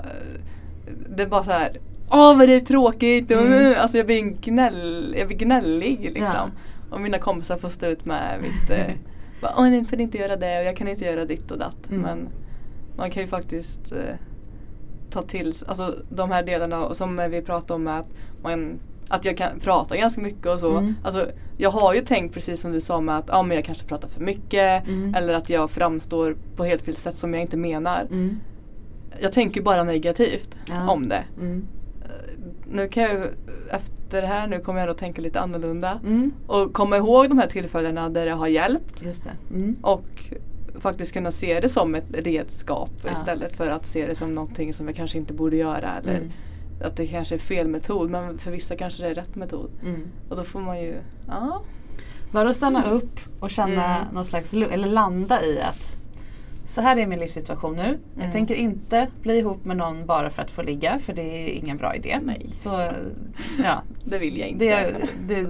[1.17, 1.73] Det är bara så här
[2.11, 3.75] Åh vad det är tråkigt Mm.
[3.81, 6.25] Alltså jag blir, en gnäll, jag blir gnällig liksom.
[6.35, 6.49] Ja.
[6.91, 8.95] Och mina kompisar får stå ut med mitt eh,
[9.45, 11.91] bara, Åh ni får inte göra det och jag kan inte göra ditt och datt.
[11.91, 12.03] Mm.
[12.03, 12.29] Men
[12.97, 14.15] man kan ju faktiskt eh,
[15.11, 18.09] ta till alltså de här delarna och som vi pratade om att
[18.43, 18.79] man
[19.09, 20.79] att jag kan prata ganska mycket och så.
[20.79, 20.95] Mm.
[21.05, 21.27] Alltså,
[21.57, 24.09] jag har ju tänkt precis som du sa med att ja, men jag kanske pratar
[24.09, 25.15] för mycket Mm.
[25.15, 28.07] eller att jag framstår på helt fel sätt som jag inte menar.
[28.11, 28.41] Mm.
[29.21, 30.91] Jag tänker bara negativt Ja.
[30.91, 31.25] om det.
[31.41, 31.67] Mm.
[32.71, 33.27] Nu kan jag
[33.71, 36.01] efter det här nu kommer jag nog tänka lite annorlunda.
[36.07, 36.33] Mm.
[36.47, 39.03] Och komma ihåg de här tillfällena där det har hjälpt.
[39.03, 39.55] Just det.
[39.55, 39.77] Mm.
[39.83, 40.05] Och
[40.81, 43.13] faktiskt kunna se det som ett redskap Ja.
[43.13, 45.91] istället för att se det som någonting som jag kanske inte borde göra.
[46.03, 46.31] Eller Mm.
[46.83, 48.11] att det kanske är fel metod.
[48.11, 49.71] Men för vissa kanske det är rätt metod.
[49.87, 50.03] Mm.
[50.29, 50.95] Och då får man ju,
[51.29, 51.63] ja.
[52.33, 54.15] Bara stanna upp och känna Mm.
[54.15, 55.99] någon slags, eller landa i att
[56.65, 57.99] så här är min livssituation nu.
[58.15, 58.33] Jag Mm.
[58.33, 61.77] tänker inte bli ihop med någon bara för att få ligga för det är ingen
[61.77, 62.19] bra idé.
[62.23, 62.51] Nej.
[62.55, 62.89] Så
[63.63, 64.65] ja, Det vill jag inte.
[65.27, 65.45] det,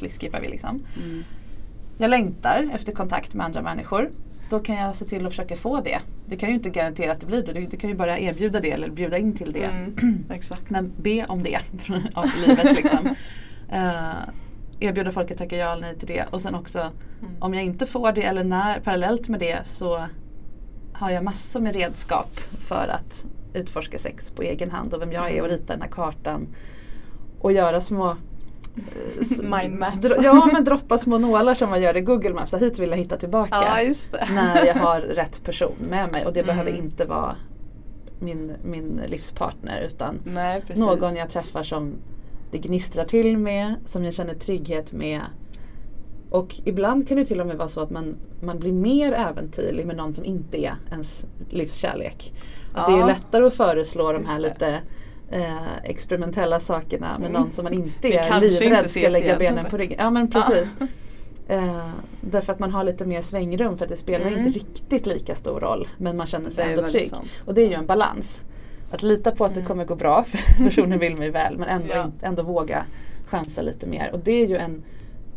[0.00, 0.70] det skippar vi liksom.
[1.04, 1.22] Mm.
[1.98, 4.10] Jag längtar efter kontakt med andra människor.
[4.50, 5.98] Då kan jag se till att försöka få det.
[6.26, 7.52] Du kan ju inte garantera att det blir det.
[7.52, 9.64] Du, kan ju bara erbjuda det eller bjuda in till det.
[9.64, 10.24] Mm.
[10.30, 10.70] Exakt.
[10.70, 11.58] Men be om det
[12.14, 12.76] av livet.
[12.76, 13.06] Liksom.
[13.72, 14.12] Eh,
[14.80, 16.24] erbjuda folk att tacka ja eller nej till det.
[16.30, 17.32] Och sen också Mm.
[17.40, 20.06] om jag inte får det eller när parallellt med det så
[20.98, 25.30] har jag massor med redskap för att utforska sex på egen hand och vem jag
[25.30, 26.46] är och rita den här kartan.
[27.40, 28.14] Och göra små eh,
[29.62, 30.06] Mindmaps.
[30.22, 32.50] Ja men droppa små nålar som man gör i Google Maps.
[32.50, 33.48] Så hit vill jag hitta tillbaka.
[33.52, 36.26] Ja när jag har rätt person med mig.
[36.26, 36.46] Och det Mm.
[36.56, 37.36] behöver inte vara
[38.20, 41.92] min, min livspartner utan Nej någon jag träffar som
[42.50, 45.20] det gnistrar till med, som jag känner trygghet med.
[46.36, 49.86] Och ibland kan det till och med vara så att man, man blir mer äventyrlig
[49.86, 52.32] med någon som inte är ens livskärlek.
[52.74, 53.06] Att det är Ja.
[53.06, 54.48] lättare att föreslå de här det.
[54.48, 54.80] lite
[55.30, 57.42] eh, experimentella sakerna med Mm.
[57.42, 59.38] någon som man inte Det är inte livrädd ska lägga igen.
[59.38, 59.98] benen på ryggen.
[60.02, 60.76] Ja men precis.
[61.48, 61.88] Eh,
[62.20, 64.38] därför att man har lite mer svängrum för att det spelar Mm.
[64.38, 65.88] inte riktigt lika stor roll.
[65.98, 67.10] Men man känner sig Det ändå trygg.
[67.10, 67.28] sant.
[67.44, 68.42] Och det är ju en balans.
[68.90, 69.68] Att lita på att det Mm.
[69.68, 72.10] kommer gå bra för personen vill mig väl men ändå, Ja.
[72.22, 72.84] ändå våga
[73.26, 74.10] chansa lite mer.
[74.12, 74.82] Och det är ju en,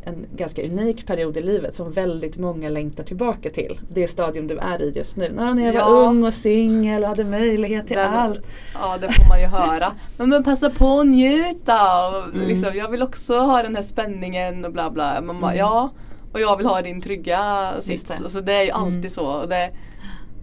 [0.05, 3.79] en ganska unik period i livet som väldigt många längtar tillbaka till.
[3.89, 5.29] Det stadium du är i just nu.
[5.33, 5.85] När jag var Ja.
[6.09, 8.41] ung och singel och hade möjlighet till Den- allt.
[8.73, 9.91] Ja det får man ju höra.
[10.17, 12.07] Men, men passa på att njuta.
[12.09, 12.47] Och Mm.
[12.47, 15.21] liksom, jag vill också ha den här spänningen och bla bla.
[15.21, 15.59] Man bara, Mm.
[15.65, 15.89] Ja,
[16.33, 18.03] och jag vill ha din trygga sits.
[18.03, 18.13] det.
[18.23, 19.09] Alltså, det är ju alltid Mm.
[19.09, 19.45] så.
[19.45, 19.63] Det,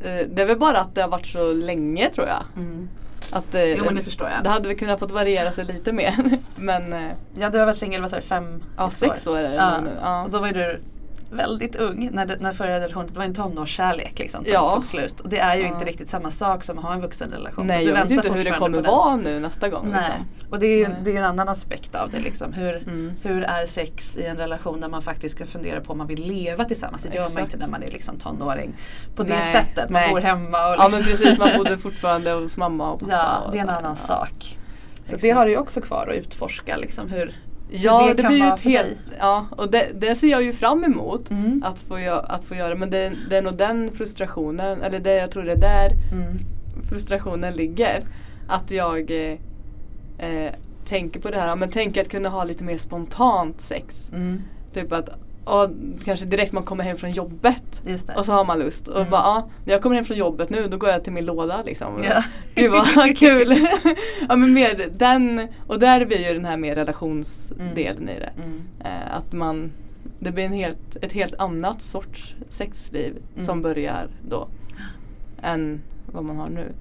[0.04, 2.42] eh, det är väl bara att det har varit så länge tror jag.
[3.32, 4.44] Att, eh, Jo men det förstår jag.
[4.44, 6.14] det hade väl kunnat fått variera sig lite mer.
[6.56, 9.42] men eh, Ja du har varit singel vad sa du, fem, ja, sex år är
[9.42, 9.80] det Ja.
[9.84, 9.90] nu.
[10.02, 10.24] Ja.
[10.24, 10.80] Och då var ju du
[11.30, 14.72] väldigt ung när, det, när förra relationen, det var en tonårskärlek liksom, som Ja.
[14.72, 15.20] tog slut.
[15.20, 15.68] Och det är ju Ja.
[15.68, 17.66] inte riktigt samma sak som att ha en vuxenrelation.
[17.66, 19.88] Nej så du jag vet inte hur det kommer vara nu nästa gång.
[19.92, 20.50] Nej, Liksom.
[20.50, 22.18] och det är ju det är en annan aspekt av det.
[22.20, 22.52] Liksom.
[22.52, 23.12] Hur, Mm.
[23.22, 26.22] hur är sex i en relation där man faktiskt ska fundera på om man vill
[26.24, 27.02] leva tillsammans.
[27.02, 27.44] Det gör man Exakt.
[27.54, 28.74] inte när man är liksom tonåring.
[29.14, 30.10] På det Nej, sättet, man nej.
[30.10, 30.90] bor hemma och Ja liksom.
[30.92, 33.12] men precis, man bodde fortfarande hos mamma och pappa.
[33.12, 34.06] Ja, det är en annan Ja.
[34.06, 34.58] sak.
[34.94, 35.22] Så Exakt.
[35.22, 36.76] det har du ju också kvar att utforska.
[36.76, 37.34] Liksom, hur,
[37.70, 40.84] Ja, det, det blir ju ett helt, ja, och det, det ser jag ju fram
[40.84, 41.62] emot Mm.
[41.66, 41.94] att, få,
[42.28, 42.74] att få göra.
[42.74, 46.38] Men det, det är nog den frustrationen, eller det, jag tror det är där Mm.
[46.88, 48.04] frustrationen ligger.
[48.48, 49.38] Att jag eh,
[50.18, 50.52] eh,
[50.84, 54.10] tänker på det här, men tänker att kunna ha lite mer spontant sex.
[54.14, 54.42] Mm.
[54.74, 55.08] Typ att
[55.46, 55.70] ja,
[56.04, 57.82] kanske direkt man kommer hem från jobbet
[58.16, 58.88] och så har man lust.
[58.88, 59.10] Och Mm.
[59.10, 61.62] bara, ja, när jag kommer hem från jobbet nu då går jag till min låda
[61.62, 62.02] liksom.
[62.04, 62.22] Ja.
[62.54, 63.56] Gud vad kul!
[64.28, 68.32] ja men mer den, och där blir ju den här mer relationsdelen i det.
[68.42, 68.62] Mm.
[68.84, 69.72] Eh, att man
[70.18, 73.46] det blir en helt, ett helt annat sorts sexliv Mm.
[73.46, 74.48] som börjar då.
[75.42, 75.80] Än
[76.12, 76.72] vad man har nu.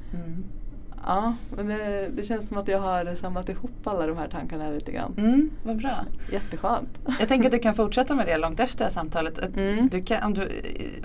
[1.07, 4.69] Ja, men det, det känns som att jag har samlat ihop alla de här tankarna
[4.69, 5.13] lite grann.
[5.17, 6.05] Mm, vad bra.
[6.31, 6.99] Jätteskönt.
[7.19, 9.39] Jag tänker att du kan fortsätta med det långt efter det här samtalet.
[9.57, 9.87] Mm.
[9.91, 10.49] Du kan, om, du,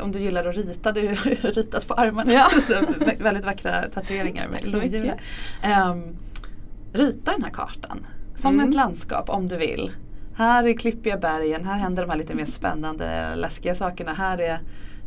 [0.01, 1.15] om du gillar att rita, du har
[1.53, 2.33] ritat på armarna.
[2.33, 2.49] Ja.
[3.01, 5.15] Vä- Väldigt vackra tatueringar med lodjur.
[5.91, 6.17] Um,
[6.93, 8.69] rita den här kartan som Mm.
[8.69, 9.91] ett landskap om du vill.
[10.35, 14.13] Här är klippiga bergen, här händer de här lite mer spännande, läskiga sakerna.
[14.15, 14.61] Här är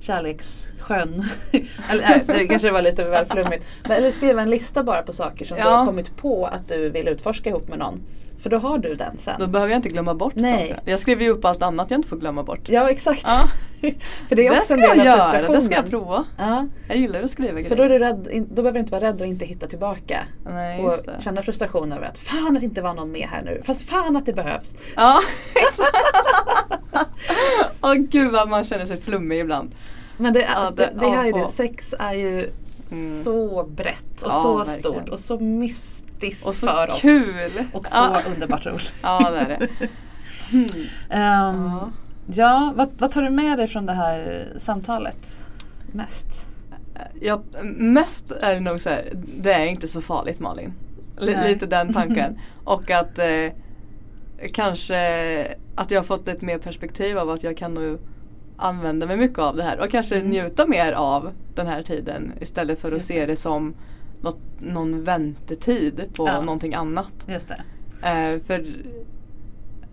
[0.04, 1.24] kärlekssjön.
[1.90, 3.66] eller nej, det kanske var lite väl flummigt.
[3.84, 5.70] Men, eller skriva en lista bara på saker som du Ja.
[5.70, 8.02] har kommit på att du vill utforska ihop med någon.
[8.40, 9.40] För då har du den sen.
[9.40, 10.70] Då behöver jag inte glömma bort Nej.
[10.70, 10.92] saker.
[10.92, 12.60] Jag skriver ju upp allt annat jag inte får glömma bort.
[12.70, 13.24] Ja exakt.
[13.26, 13.48] Ja.
[14.30, 15.60] För det är också en del av göra, frustrationen.
[15.60, 16.26] det ska jag prova.
[16.38, 17.70] Ja, Jag gillar att skriva grejer.
[17.70, 20.24] för då, är du rädd, då behöver du inte vara rädd att inte hitta tillbaka.
[20.46, 23.62] Nej, och känna frustration över att fan att det inte var någon med här nu.
[23.66, 24.76] Fast fan att det behövs.
[24.96, 25.20] Ja,
[25.56, 25.98] exakt.
[27.82, 29.76] Åh gud vad man känner sig flummig ibland.
[30.18, 31.50] Men det, Ja, det, det- här är det.
[31.50, 32.50] Sex är ju
[32.92, 33.24] Mm.
[33.24, 34.80] så brett och Ja, så verkligen.
[34.84, 37.02] stort och så mystiskt Och så för oss.
[37.02, 37.52] kul.
[37.74, 38.20] Och så Ja.
[38.34, 38.94] underbart roligt.
[39.02, 39.88] Ja, det är det.
[41.10, 41.90] Ehm, Ja.
[42.28, 45.46] ja, vad, vad tar du med dig från det här samtalet
[45.92, 46.48] mest?
[47.22, 47.42] Ja,
[47.76, 50.74] mest är det nog så här, det är inte så farligt Malin.
[51.22, 51.54] L- Nej.
[51.54, 52.40] lite den tanken.
[52.64, 53.52] Och att eh,
[54.54, 58.00] kanske att jag har fått ett mer perspektiv av att jag kan nog
[58.64, 60.30] använda mig mycket av det här och kanske Mm.
[60.30, 63.26] njuta mer av den här tiden istället för att Just se det.
[63.26, 63.74] det som
[64.22, 66.42] något, någon väntetid på Ja.
[66.42, 67.14] någonting annat.
[67.28, 67.62] Just det.
[68.08, 68.66] Eh, för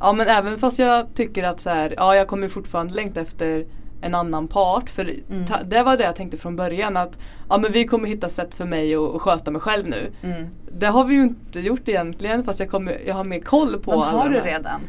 [0.02, 3.66] Ja men även fast jag tycker att så här, ja jag kommer fortfarande längta efter
[4.00, 4.90] en annan part.
[4.90, 5.46] För Mm.
[5.46, 8.54] ta, det var det jag tänkte från början att ja men vi kommer hitta sätt
[8.54, 10.12] för mig att, att sköta mig själv nu.
[10.22, 10.46] Mm.
[10.78, 13.90] Det har vi ju inte gjort egentligen fast jag, kommer, jag har mer koll på
[13.90, 14.80] De alla har du redan.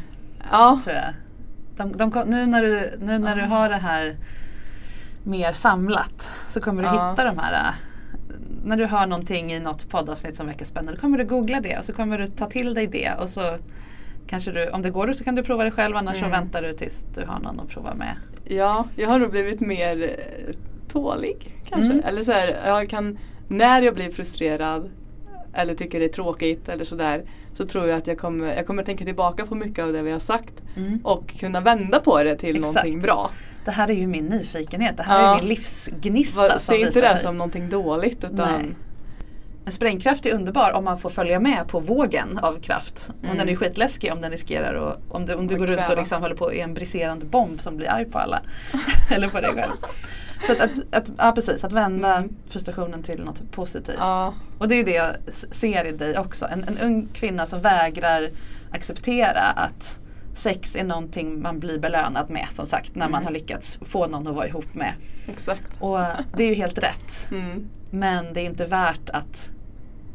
[0.52, 1.06] Ja, tror jag.
[1.86, 4.18] De, de, nu när du, nu när du har det här
[5.24, 7.74] mer samlat så kommer du hitta de här äh,
[8.66, 11.78] när du hör någonting i något poddavsnitt som verkar spännande, då kommer du googla det
[11.78, 13.58] och så kommer du ta till dig det och så
[14.28, 16.32] kanske du, om det går så kan du prova det själv annars så Mm.
[16.40, 18.16] väntar du tills du har någon att prova med.
[18.46, 20.56] ja, jag har nog blivit mer eh,
[20.88, 21.94] tålig kanske.
[21.94, 22.06] Mm.
[22.06, 23.18] Eller så här, jag kan,
[23.48, 24.90] när jag blir frustrerad
[25.54, 28.84] eller tycker det är tråkigt eller sådär så tror jag att jag kommer, jag kommer
[28.84, 30.54] tänka tillbaka på mycket av det vi har sagt
[31.04, 32.76] och kunna vända på det till Exakt.
[32.76, 33.32] någonting bra.
[33.66, 35.32] Det här är ju min nyfikenhet, det här Ja.
[35.36, 37.20] är min livsgnista Va, se inte det sig.
[37.22, 38.76] som någonting dåligt utan Nej.
[39.66, 43.10] En sprängkraft är underbar om man får följa med på vågen av kraft.
[43.24, 43.38] Mm.
[43.38, 45.86] den är skitläskig, om den riskerar och om du, om du Och går runt och
[45.86, 46.02] kväva.
[46.02, 48.42] liksom håller på i en briserande bomb som blir arg på alla.
[49.12, 49.72] Eller på dig själv.
[50.46, 52.30] Så att, att, att, ja, precis, att vända Mm.
[52.50, 53.96] frustrationen till något positivt.
[54.00, 54.34] Ja.
[54.58, 55.16] Och det är ju det jag
[55.52, 56.46] ser i dig också.
[56.52, 58.30] En, en ung kvinna som vägrar
[58.72, 60.00] acceptera att
[60.36, 63.26] sex är någonting man blir belönad med som sagt när man Mm.
[63.26, 64.94] har lyckats få någon att vara ihop med.
[65.28, 65.62] exakt.
[65.80, 66.00] Och
[66.38, 67.28] det är ju helt rätt.
[67.32, 67.68] Mm.
[67.92, 69.50] Men det är inte värt att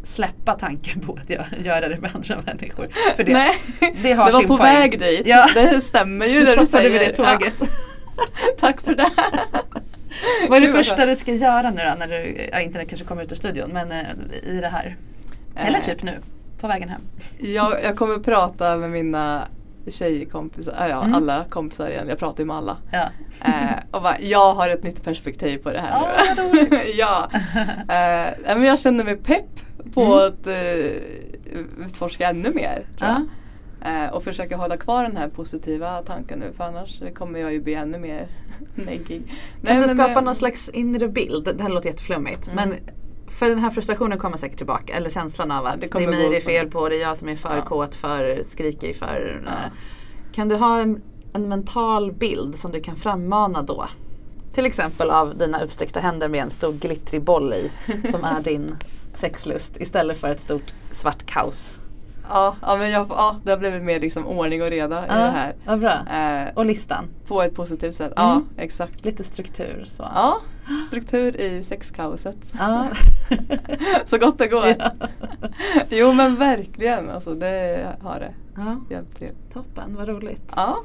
[0.02, 2.88] släppa tanken på att gö- göra det med andra människor.
[3.16, 3.52] För det, Nej,
[4.02, 4.74] det har det var på poäng.
[4.74, 5.22] väg dit.
[5.26, 5.46] Ja.
[5.54, 6.90] Det stämmer ju nu det du stoppade säger.
[6.98, 7.54] vi det tåget.
[7.60, 7.66] Ja,
[8.60, 9.10] tack för det.
[10.48, 11.94] Vad är det första du ska göra nu då?
[11.98, 13.98] När du, ja, inte när du kanske kommer ut ur studion men eh,
[14.42, 14.96] i det här.
[15.57, 15.85] Eller Eh.
[15.85, 16.18] typ nu,
[16.61, 17.00] på vägen hem.
[17.38, 19.42] Jag, jag kommer prata med mina
[19.90, 21.14] tjejkompisar, äh, ja Mm.
[21.14, 22.76] alla kompisar igen, jag pratar ju med alla.
[22.92, 23.05] Ja.
[23.44, 23.52] Eh,
[23.90, 26.68] och bara, jag har ett nytt perspektiv på det här Ja, nu.
[26.94, 27.29] ja.
[27.79, 29.44] Eh, men jag känner mig pepp
[29.94, 30.26] på Mm.
[30.26, 30.90] att uh,
[31.87, 32.87] utforska ännu mer.
[32.98, 33.20] Tror jag.
[33.20, 33.26] Ja.
[33.87, 37.61] Eh, och försöka hålla kvar den här positiva tanken nu för annars kommer jag ju
[37.61, 38.29] bli ännu mer
[38.75, 39.22] neggig.
[39.64, 41.44] Kan du men, skapa eh, någon slags inre bild?
[41.57, 42.49] Det här låter jätteflummigt.
[42.49, 42.68] Mm.
[42.68, 42.79] Men
[43.29, 44.94] för den här frustrationen kommer säkert tillbaka.
[44.94, 46.88] Eller känslan av att det det, är mig det är fel på.
[46.88, 47.62] Det är jag som är för Ja.
[47.62, 49.42] kåt, för skrikig, för...
[49.46, 49.53] Ja.
[50.33, 53.88] Kan du ha en, en mental bild som du kan frammana då?
[54.53, 57.70] Till exempel av dina utsträckta händer med en stor glittrig boll i.
[58.11, 58.77] Som är din
[59.14, 61.79] sexlust istället för ett stort svart kaos.
[62.28, 65.14] Ja, ja, men jag, ja, det har blivit mer liksom ordning och reda i det
[65.14, 65.54] här.
[65.66, 65.92] Vad bra.
[66.12, 67.04] Eh, Och listan.
[67.26, 68.12] på ett positivt sätt.
[68.16, 68.44] Ja, Mm.
[68.56, 69.04] exakt.
[69.04, 69.88] Lite struktur.
[69.92, 70.02] Så.
[70.14, 70.40] Ja,
[70.86, 72.36] struktur i sexkaoset.
[72.59, 72.86] Ja.
[74.07, 74.66] Så gott det går.
[74.78, 74.90] Ja.
[75.90, 79.32] Jo men verkligen, alltså det har det ja, hjälpt till.
[79.53, 80.53] toppen, vad roligt.
[80.57, 80.78] Ja,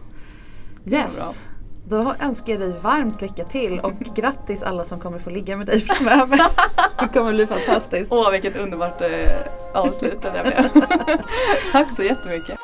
[0.85, 1.47] Yes.
[1.85, 5.67] Då önskar jag dig varmt lycka till och grattis alla som kommer få ligga med
[5.67, 6.41] dig framöver.
[6.99, 8.11] Det kommer bli fantastiskt.
[8.11, 9.09] åh vilket underbart eh,
[9.73, 10.83] avslut det där blev.
[11.71, 12.59] Tack så jättemycket.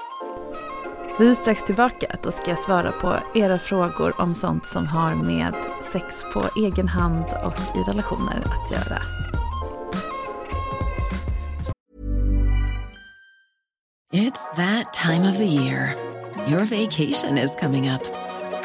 [1.20, 2.16] Vi är strax tillbaka.
[2.24, 5.54] Då ska jag svara på era frågor om sånt som har med
[5.92, 9.02] sex på egen hand och i relationer att göra.
[14.14, 15.96] It's that time of the year.
[16.48, 18.27] Your vacation is coming up.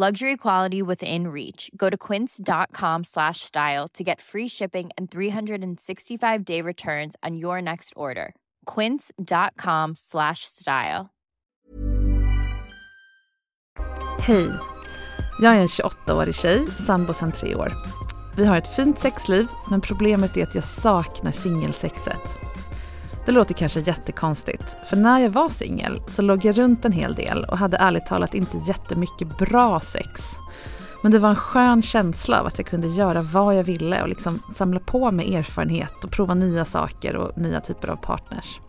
[0.00, 1.70] Luxury quality within reach.
[1.76, 7.60] Go to quince.com slash style to get free shipping and 365 day returns on your
[7.60, 8.34] next order.
[8.64, 11.10] Quince.com slash style.
[14.20, 14.50] Hej!
[15.40, 17.72] Jag är en 28-årig tjej, sambo sedan tre år.
[18.36, 22.49] Vi har ett fint sexliv, men problemet är att jag saknar singelsexet.
[23.30, 27.14] Det låter kanske jättekonstigt, för när jag var singel så låg jag runt en hel
[27.14, 30.20] del och hade ärligt talat inte jättemycket bra sex.
[31.02, 34.08] Men det var en skön känsla av att jag kunde göra vad jag ville och
[34.08, 38.60] liksom samla på mig erfarenhet och prova nya saker och nya typer av partners.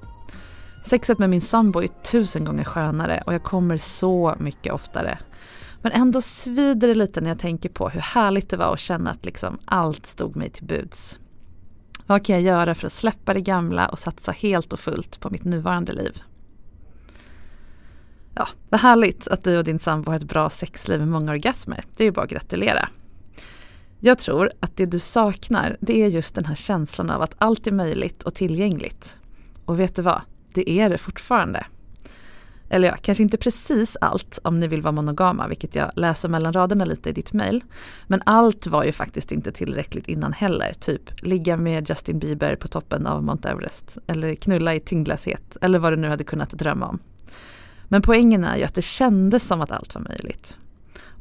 [0.86, 5.18] Sexet med min sambo är tusen gånger skönare och jag kommer så mycket oftare.
[5.82, 9.12] Men ändå svider det lite när jag tänker på hur härligt det var att känna
[9.12, 11.20] att liksom allt stod mig till buds.
[12.08, 15.30] Vad kan jag göra för att släppa det gamla och satsa helt och fullt på
[15.30, 16.22] mitt nuvarande liv?
[18.36, 21.86] Ja, vad härligt att du och din sambo har ett bra sexliv med många orgasmer.
[21.96, 22.90] Det är ju bara att gratulera.
[24.00, 27.68] Jag tror att det du saknar, det är just den här känslan av att allt
[27.68, 29.18] är möjligt och tillgängligt.
[29.66, 30.22] Och vet du vad?
[30.54, 31.66] Det är det fortfarande.
[32.74, 36.54] Eller ja, kanske inte precis allt om ni vill vara monogama, vilket jag läser mellan
[36.54, 37.64] raderna lite i ditt mail.
[38.08, 40.74] Men allt var ju faktiskt inte tillräckligt innan heller.
[40.80, 43.98] Typ ligga med Justin Bieber på toppen av Mount Everest.
[44.08, 45.58] Eller knulla i tyngdlöshet.
[45.62, 47.00] Eller vad du nu hade kunnat drömma om.
[47.84, 50.58] Men poängen är ju att det kändes som att allt var möjligt.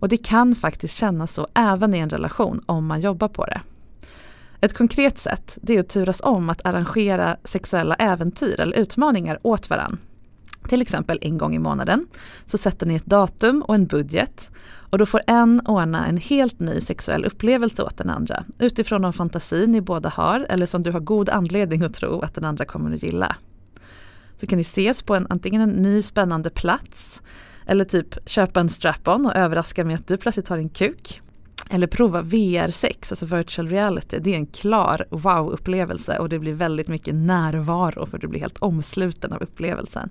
[0.01, 3.61] Och det kan faktiskt kännas så även i en relation om man jobbar på det.
[4.61, 9.71] Ett konkret sätt det är att turas om att arrangera sexuella äventyr eller utmaningar åt
[9.71, 9.99] varandra.
[10.69, 12.07] Till exempel en gång i månaden
[12.47, 14.51] så sätter ni ett datum och en budget
[14.91, 19.13] och då får en ordna en helt ny sexuell upplevelse åt den andra utifrån någon
[19.13, 22.65] fantasi ni båda har eller som du har god anledning att tro att den andra
[22.65, 23.37] kommer att gilla.
[24.37, 27.23] Så kan ni ses på en, antingen en ny spännande plats
[27.67, 31.21] eller typ köpa en strap-on och överraska med att du plötsligt har en kuk.
[31.71, 34.19] Eller prova VR6, alltså virtual reality.
[34.19, 38.59] Det är en klar wow-upplevelse och det blir väldigt mycket närvaro för du blir helt
[38.59, 40.11] omsluten av upplevelsen.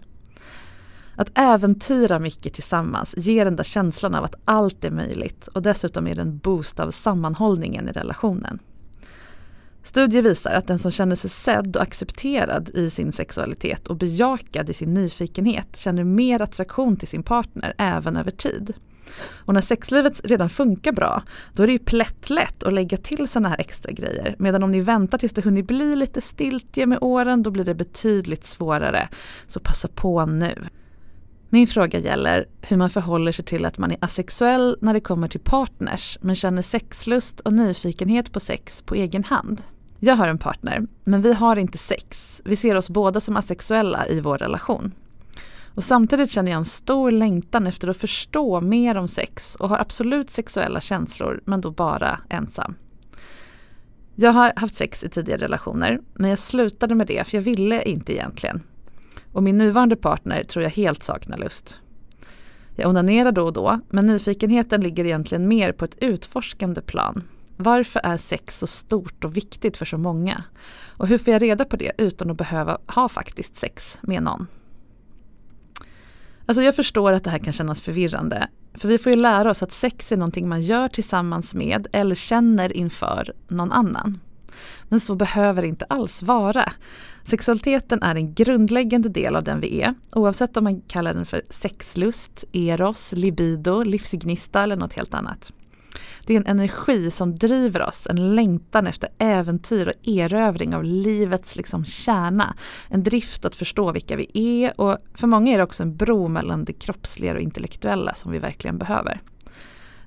[1.19, 6.07] Att äventyra mycket tillsammans ger den där känslan av att allt är möjligt och dessutom
[6.07, 8.59] är det en boost av sammanhållningen i relationen.
[9.83, 14.69] Studier visar att den som känner sig sedd och accepterad i sin sexualitet och bejakad
[14.69, 18.73] i sin nyfikenhet känner mer attraktion till sin partner även över tid.
[19.31, 23.49] Och när sexlivet redan funkar bra, då är det ju plättlätt att lägga till sådana
[23.49, 24.35] här extra grejer.
[24.39, 27.75] Medan om ni väntar tills det hunnit bli lite stiltje med åren, då blir det
[27.75, 29.09] betydligt svårare.
[29.47, 30.55] Så passa på nu.
[31.51, 35.27] Min fråga gäller hur man förhåller sig till att man är asexuell när det kommer
[35.27, 39.61] till partners men känner sexlust och nyfikenhet på sex på egen hand.
[39.99, 42.41] Jag har en partner, men vi har inte sex.
[42.45, 44.91] Vi ser oss båda som asexuella i vår relation.
[45.75, 49.77] Och samtidigt känner jag en stor längtan efter att förstå mer om sex och har
[49.77, 52.75] absolut sexuella känslor, men då bara ensam.
[54.15, 57.81] Jag har haft sex i tidigare relationer, men jag slutade med det för jag ville
[57.81, 58.63] inte egentligen.
[59.31, 61.79] Och min nuvarande partner tror jag helt saknar lust.
[62.75, 67.23] Jag onanerar då och då, men nyfikenheten ligger egentligen mer på ett utforskande plan.
[67.57, 70.43] Varför är sex så stort och viktigt för så många?
[70.87, 74.47] Och hur får jag reda på det utan att behöva ha faktiskt sex med någon?
[76.45, 78.47] Alltså jag förstår att det här kan kännas förvirrande.
[78.73, 82.15] För vi får ju lära oss att sex är någonting man gör tillsammans med eller
[82.15, 84.19] känner inför någon annan.
[84.89, 86.73] Men så behöver det inte alls vara.
[87.23, 91.41] Sexualiteten är en grundläggande del av den vi är, oavsett om man kallar den för
[91.49, 95.53] sexlust, eros, libido, livsgnista eller något helt annat.
[96.25, 101.55] Det är en energi som driver oss, en längtan efter äventyr och erövring av livets
[101.55, 102.55] liksom kärna.
[102.89, 106.27] En drift att förstå vilka vi är och för många är det också en bro
[106.27, 109.21] mellan det kroppsliga och intellektuella som vi verkligen behöver.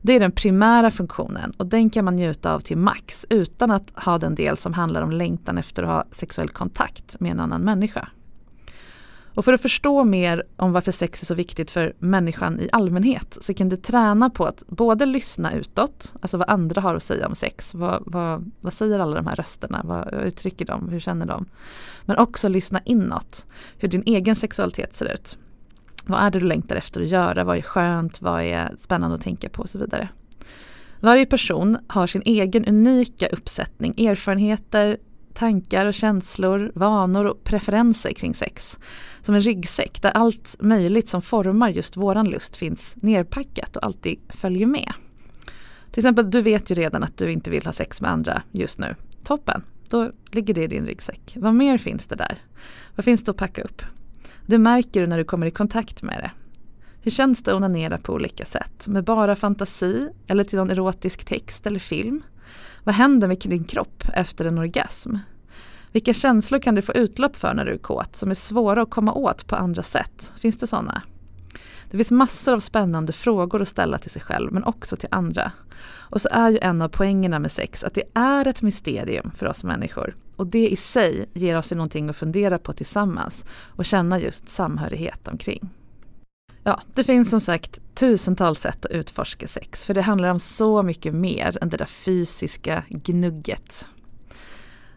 [0.04, 3.92] Det är den primära funktionen och den kan man njuta av till max utan att
[3.96, 7.60] ha den del som handlar om längtan efter att ha sexuell kontakt med en annan
[7.60, 8.08] människa.
[9.34, 13.38] Och för att förstå mer om varför sex är så viktigt för människan i allmänhet
[13.40, 17.26] så kan du träna på att både lyssna utåt, alltså vad andra har att säga
[17.26, 17.74] om sex.
[17.74, 19.80] Vad, vad, vad säger alla de här rösterna?
[19.84, 20.88] Vad uttrycker de?
[20.88, 21.46] Hur känner de?
[22.04, 23.46] Men också lyssna inåt,
[23.78, 25.38] hur din egen sexualitet ser ut.
[26.06, 27.44] Vad är det du längtar efter att göra?
[27.44, 28.22] Vad är skönt?
[28.22, 30.08] Vad är spännande att tänka på och så vidare.
[31.00, 34.96] Varje person har sin egen unika uppsättning erfarenheter,
[35.34, 38.78] tankar och känslor, vanor och preferenser kring sex.
[39.22, 44.18] Som en ryggsäck där allt möjligt som formar just våran lust finns nerpackat och alltid
[44.28, 44.92] följer med.
[45.90, 48.78] Till exempel, du vet ju redan att du inte vill ha sex med andra just
[48.78, 48.94] nu.
[49.24, 51.36] Toppen, då ligger det i din ryggsäck.
[51.36, 52.38] Vad mer finns det där?
[52.96, 53.82] Vad finns det att packa upp?
[54.46, 56.30] Det märker du när du kommer i kontakt med det.
[57.02, 58.88] Hur känns det att onanera på olika sätt?
[58.88, 62.22] Med bara fantasi eller till någon erotisk text eller film?
[62.84, 65.16] Vad händer med din kropp efter en orgasm?
[65.92, 68.90] Vilka känslor kan du få utlopp för när du är kåt som är svåra att
[68.90, 70.32] komma åt på andra sätt?
[70.38, 71.02] Finns det sådana?
[71.92, 75.52] Det finns massor av spännande frågor att ställa till sig själv men också till andra.
[75.84, 79.46] Och så är ju en av poängerna med sex att det är ett mysterium för
[79.46, 80.16] oss människor.
[80.36, 83.44] Och det i sig ger oss ju någonting att fundera på tillsammans
[83.76, 85.70] och känna just samhörighet omkring.
[86.62, 90.82] Ja, det finns som sagt tusentals sätt att utforska sex för det handlar om så
[90.82, 93.86] mycket mer än det där fysiska gnugget.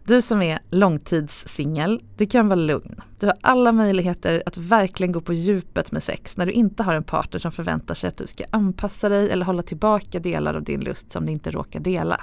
[0.08, 3.02] Du som är långtidssingel, du kan vara lugn.
[3.20, 6.94] Du har alla möjligheter att verkligen gå på djupet med sex när du inte har
[6.94, 10.64] en partner som förväntar sig att du ska anpassa dig eller hålla tillbaka delar av
[10.64, 12.22] din lust som ni inte råkar dela.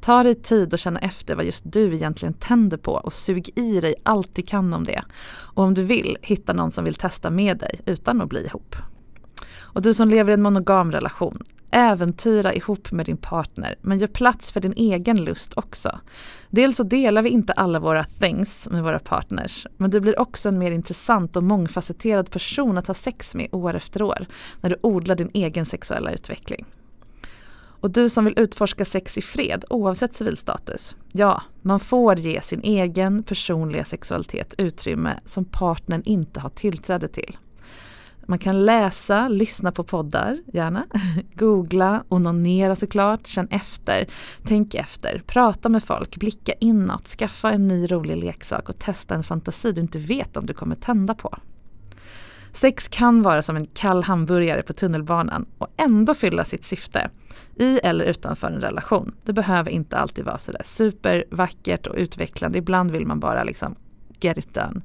[0.00, 3.80] Ta dig tid att känna efter vad just du egentligen tänder på och sug i
[3.80, 5.02] dig allt du kan om det.
[5.30, 8.76] Och om du vill, hitta någon som vill testa med dig utan att bli ihop.
[9.58, 14.06] Och du som lever i en monogam relation, äventyra ihop med din partner men gör
[14.06, 16.00] plats för din egen lust också.
[16.50, 20.48] Dels så delar vi inte alla våra things med våra partners men du blir också
[20.48, 24.26] en mer intressant och mångfacetterad person att ha sex med år efter år
[24.60, 26.66] när du odlar din egen sexuella utveckling.
[27.80, 30.96] Och du som vill utforska sex i fred oavsett civilstatus.
[31.12, 37.36] Ja, man får ge sin egen personliga sexualitet utrymme som partnern inte har tillträde till.
[38.30, 40.86] Man kan läsa, lyssna på poddar, gärna.
[41.34, 44.06] Googla, onanera såklart, känn efter,
[44.44, 49.22] tänk efter, prata med folk, blicka inåt, skaffa en ny rolig leksak och testa en
[49.22, 51.38] fantasi du inte vet om du kommer tända på.
[52.52, 57.10] Sex kan vara som en kall hamburgare på tunnelbanan och ändå fylla sitt syfte.
[57.56, 59.14] I eller utanför en relation.
[59.24, 62.58] Det behöver inte alltid vara sådär supervackert och utvecklande.
[62.58, 63.76] Ibland vill man bara liksom
[64.24, 64.80] get it done.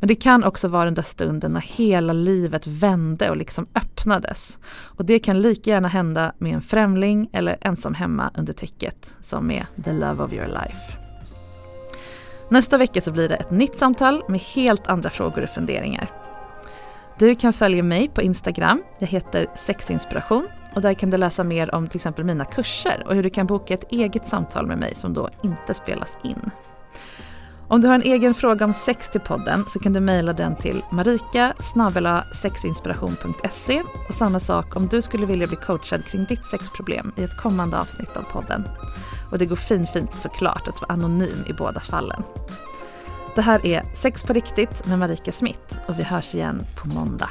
[0.00, 4.58] Men det kan också vara den där stunden när hela livet vände och liksom öppnades.
[4.68, 9.46] Och det kan lika gärna hända med en främling eller ensam hemma under täcket som
[9.46, 11.06] med the love of your life.
[12.50, 16.10] Nästa vecka så blir det ett nytt samtal med helt andra frågor och funderingar.
[17.18, 18.82] Du kan följa mig på Instagram.
[18.98, 23.14] Jag heter sexinspiration och där kan du läsa mer om till exempel mina kurser och
[23.14, 26.50] hur du kan boka ett eget samtal med mig som då inte spelas in.
[27.68, 30.56] Om du har en egen fråga om sex till podden så kan du mejla den
[30.56, 31.54] till marika
[32.42, 37.36] sexinspiration.se och samma sak om du skulle vilja bli coachad kring ditt sexproblem i ett
[37.36, 38.68] kommande avsnitt av podden.
[39.30, 42.22] Och det går fin fint såklart att vara anonym i båda fallen.
[43.34, 47.30] Det här är Sex på riktigt med Marika Smith och vi hörs igen på måndag.